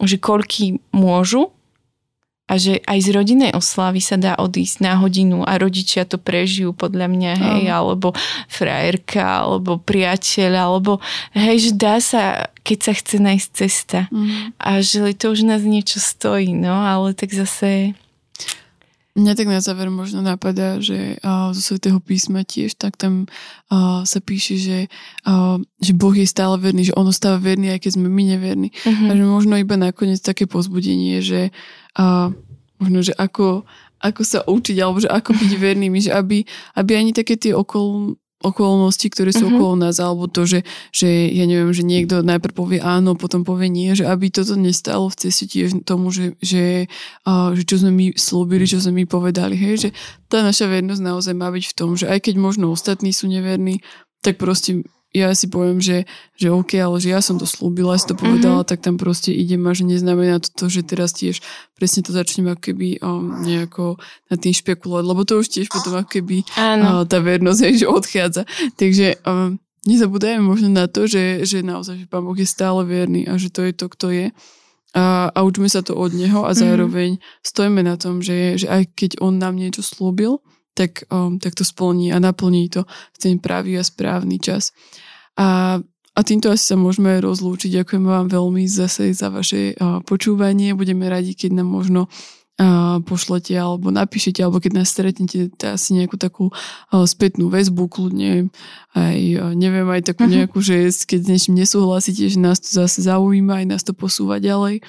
že 0.03 0.19
koľky 0.19 0.84
môžu 0.91 1.55
a 2.45 2.62
že 2.62 2.77
aj 2.86 2.99
z 3.01 3.10
rodinnej 3.10 3.51
oslavy 3.58 3.97
sa 3.97 4.21
dá 4.21 4.38
odísť 4.38 4.77
na 4.86 5.01
hodinu 5.01 5.41
a 5.41 5.58
rodičia 5.58 6.05
to 6.05 6.21
prežijú 6.21 6.77
podľa 6.77 7.10
mňa, 7.10 7.31
hej, 7.41 7.63
uh. 7.73 7.81
alebo 7.81 8.13
frajerka, 8.45 9.41
alebo 9.41 9.81
priateľ, 9.81 10.51
alebo 10.53 11.01
hej, 11.34 11.69
že 11.69 11.71
dá 11.73 11.97
sa, 11.97 12.53
keď 12.62 12.77
sa 12.86 12.93
chce 12.93 13.17
nájsť 13.17 13.49
cesta. 13.49 13.99
Uh. 14.13 14.53
A 14.62 14.86
že 14.86 15.01
to 15.17 15.34
už 15.34 15.41
nás 15.41 15.65
niečo 15.65 15.97
stojí, 15.97 16.53
no, 16.53 16.86
ale 16.86 17.17
tak 17.17 17.34
zase 17.34 17.97
Mňa 19.15 19.32
tak 19.39 19.47
na 19.47 19.63
záver 19.63 19.88
možno 19.88 20.19
napadá, 20.19 20.84
že 20.84 21.15
zo 21.23 21.62
svetého 21.63 22.04
písma 22.04 22.43
tiež 22.43 22.75
tak 22.75 22.99
tam 22.99 23.32
sa 24.04 24.19
píše, 24.19 24.60
že, 24.60 24.80
že 25.80 25.91
Boh 25.95 26.12
je 26.12 26.28
stále 26.28 26.60
verný, 26.60 26.91
že 26.91 26.97
on 26.99 27.08
ostáva 27.08 27.39
verný, 27.39 27.71
aj 27.71 27.88
keď 27.88 27.91
sme 27.95 28.12
my 28.12 28.23
neverní. 28.36 28.75
Uh-huh. 28.75 29.08
A 29.08 29.12
že 29.15 29.23
možno 29.23 29.56
iba 29.56 29.80
nakoniec 29.80 30.19
také 30.19 30.51
pozbudenie, 30.51 31.23
že 31.23 31.56
možno, 32.75 32.99
že 33.08 33.15
ako, 33.15 33.63
ako 34.04 34.21
sa 34.28 34.43
učiť, 34.43 34.78
alebo 34.84 34.99
že 34.99 35.08
ako 35.08 35.32
byť 35.32 35.51
vernými, 35.63 35.99
že 36.04 36.12
aby, 36.12 36.43
aby 36.75 36.91
ani 36.99 37.15
také 37.15 37.39
tie 37.39 37.56
okolo, 37.56 38.19
okolnosti, 38.43 39.08
ktoré 39.08 39.32
sú 39.32 39.48
uh-huh. 39.48 39.58
okolo 39.58 39.74
nás, 39.88 39.98
alebo 40.04 40.28
to, 40.28 40.43
že, 40.43 40.67
že 40.91 41.08
ja 41.32 41.48
neviem, 41.48 41.71
že 41.71 41.88
niekto 41.88 42.19
najprv 42.19 42.54
povie 42.54 42.80
áno, 42.84 43.15
potom 43.15 43.48
povie 43.48 43.71
nie, 43.71 43.95
že 43.95 44.04
aby 44.04 44.28
toto 44.28 44.60
nestalo 44.60 45.08
v 45.08 45.19
ceste 45.28 45.48
tiež 45.48 45.88
tomu, 45.88 46.12
že, 46.12 46.36
že, 46.43 46.91
uh, 47.24 47.56
že 47.56 47.63
čo 47.63 47.80
sme 47.80 47.91
my 47.95 48.06
slúbili, 48.19 48.67
čo 48.67 48.84
sme 48.84 49.04
my 49.04 49.06
povedali, 49.08 49.56
hej, 49.56 49.76
že 49.88 49.89
tá 50.28 50.43
naša 50.43 50.67
vernosť 50.67 51.02
naozaj 51.02 51.34
má 51.34 51.48
byť 51.48 51.63
v 51.71 51.76
tom, 51.78 51.95
že 51.95 52.12
aj 52.12 52.28
keď 52.28 52.36
možno 52.36 52.69
ostatní 52.69 53.15
sú 53.15 53.32
neverní, 53.32 53.80
tak 54.19 54.36
proste 54.41 54.84
ja 55.15 55.32
si 55.32 55.47
poviem, 55.47 55.80
že, 55.80 56.04
že 56.36 56.51
OK, 56.51 56.75
ale 56.75 56.99
že 56.99 57.15
ja 57.15 57.23
som 57.23 57.39
to 57.39 57.47
slúbila, 57.47 57.95
si 57.95 58.12
to 58.12 58.19
povedala, 58.19 58.62
mm-hmm. 58.62 58.71
tak 58.75 58.84
tam 58.84 58.99
proste 58.99 59.32
idem 59.32 59.63
a 59.63 59.71
že 59.71 59.88
neznamená 59.88 60.43
to, 60.43 60.51
to 60.51 60.65
že 60.67 60.84
teraz 60.84 61.15
tiež 61.15 61.39
presne 61.80 62.04
to 62.04 62.12
začnem 62.12 62.51
ako 62.51 62.62
keby 62.71 62.99
um, 62.99 63.39
nejako 63.47 63.95
na 64.28 64.36
tým 64.36 64.51
špekulovať, 64.51 65.04
lebo 65.08 65.21
to 65.23 65.39
už 65.39 65.47
tiež 65.47 65.71
potom 65.71 65.95
ako 65.95 66.19
keby 66.19 66.43
uh, 66.43 67.08
tá 67.08 67.23
vernosť 67.23 67.60
je, 67.63 67.71
že 67.84 67.88
odchádza. 67.88 68.43
Takže 68.75 69.23
um, 69.23 69.56
nezabúdajme 69.88 70.43
možno 70.43 70.67
na 70.67 70.91
to, 70.91 71.08
že, 71.08 71.47
že 71.47 71.63
naozaj, 71.63 72.04
že 72.04 72.12
Pán 72.12 72.28
Boh 72.28 72.36
je 72.36 72.49
stále 72.49 72.84
verný 72.84 73.23
a 73.23 73.39
že 73.39 73.47
to 73.47 73.63
je 73.63 73.71
to, 73.71 73.88
kto 73.88 74.08
je. 74.12 74.28
A, 74.95 75.32
a 75.32 75.39
učme 75.43 75.67
sa 75.67 75.84
to 75.84 75.95
od 75.95 76.12
Neho 76.12 76.43
a 76.43 76.51
mhm. 76.51 76.60
zároveň 76.60 77.10
mm-hmm. 77.15 77.39
stojíme 77.39 77.82
na 77.88 77.95
tom, 77.95 78.19
že, 78.19 78.60
že 78.60 78.67
aj 78.67 78.91
keď 78.99 79.23
On 79.23 79.39
nám 79.39 79.56
niečo 79.56 79.80
slúbil, 79.80 80.43
tak, 80.76 81.08
um, 81.08 81.40
tak 81.40 81.56
to 81.56 81.64
splní 81.64 82.12
a 82.12 82.20
naplní 82.20 82.70
to 82.70 82.84
v 82.86 83.18
ten 83.18 83.36
pravý 83.40 83.80
a 83.80 83.84
správny 83.88 84.38
čas. 84.44 84.76
A, 85.40 85.80
a 86.16 86.20
týmto 86.22 86.52
asi 86.52 86.68
sa 86.68 86.76
môžeme 86.76 87.16
rozlúčiť. 87.24 87.82
Ďakujem 87.82 88.04
vám 88.04 88.28
veľmi 88.28 88.68
zase 88.68 89.16
za 89.16 89.32
vaše 89.32 89.74
uh, 89.80 90.04
počúvanie. 90.04 90.76
Budeme 90.76 91.08
radi, 91.08 91.32
keď 91.32 91.64
nám 91.64 91.72
možno 91.72 92.12
uh, 92.60 93.00
pošlete 93.04 93.56
alebo 93.56 93.92
napíšete, 93.92 94.44
alebo 94.44 94.60
keď 94.60 94.84
nás 94.84 94.92
stretnete, 94.92 95.52
asi 95.64 95.96
nejakú 95.96 96.20
takú 96.20 96.52
uh, 96.52 97.04
spätnú 97.08 97.48
väzbu, 97.48 97.88
kľudne 97.88 98.52
aj, 98.96 99.20
uh, 99.40 99.52
neviem, 99.56 99.88
aj 99.88 100.12
takú 100.12 100.28
mhm. 100.28 100.32
nejakú, 100.44 100.60
že 100.60 100.92
keď 100.92 101.20
s 101.24 101.28
niečím 101.32 101.56
nesúhlasíte, 101.56 102.28
že 102.28 102.40
nás 102.40 102.60
to 102.60 102.68
zase 102.68 103.04
zaujíma, 103.08 103.64
aj 103.64 103.66
nás 103.68 103.84
to 103.84 103.96
posúva 103.96 104.44
ďalej. 104.44 104.84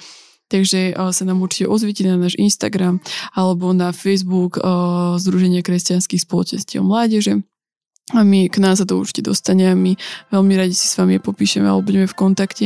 Takže 0.47 0.95
uh, 0.95 1.11
sa 1.11 1.23
nám 1.27 1.43
určite 1.43 1.67
ozvite 1.67 2.07
na 2.07 2.15
náš 2.15 2.39
Instagram 2.39 3.03
alebo 3.35 3.75
na 3.75 3.91
Facebook 3.91 4.59
uh, 4.59 5.19
Združenia 5.19 5.59
kresťanských 5.63 6.23
spoločenstiev 6.23 6.83
mládeže. 6.83 7.43
A 8.15 8.23
my, 8.23 8.47
k 8.47 8.63
nás 8.63 8.79
sa 8.79 8.87
to 8.87 8.95
určite 8.95 9.27
dostane 9.27 9.67
a 9.67 9.75
my 9.75 9.99
veľmi 10.31 10.53
radi 10.55 10.71
si 10.71 10.87
s 10.87 10.95
vami 10.95 11.19
popíšeme 11.19 11.67
alebo 11.67 11.91
budeme 11.91 12.07
v 12.07 12.15
kontakte. 12.15 12.65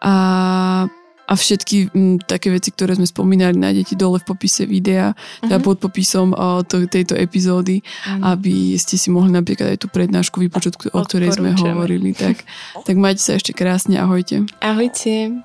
A, 0.00 0.14
a 1.28 1.32
všetky 1.36 1.92
m, 1.92 2.16
také 2.16 2.48
veci, 2.48 2.72
ktoré 2.72 2.96
sme 2.96 3.04
spomínali, 3.04 3.60
nájdete 3.60 3.92
dole 3.92 4.24
v 4.24 4.32
popise 4.32 4.64
videa, 4.64 5.12
uh-huh. 5.12 5.52
teda 5.52 5.60
mhm. 5.60 5.64
pod 5.68 5.76
popisom 5.84 6.32
o, 6.32 6.64
to, 6.64 6.88
tejto 6.88 7.12
epizódy, 7.12 7.84
uh-huh. 7.84 8.32
aby 8.32 8.80
ste 8.80 8.96
si 8.96 9.12
mohli 9.12 9.28
napríklad 9.36 9.76
aj 9.76 9.84
tú 9.84 9.92
prednášku 9.92 10.40
vypočuť, 10.40 10.96
o 10.96 11.00
ktorej 11.04 11.36
sme 11.36 11.52
hovorili. 11.60 12.16
Tak, 12.16 12.40
tak 12.88 12.96
majte 12.96 13.20
sa 13.20 13.36
ešte 13.36 13.52
krásne, 13.52 14.00
ahojte. 14.00 14.48
Ahojte. 14.64 15.44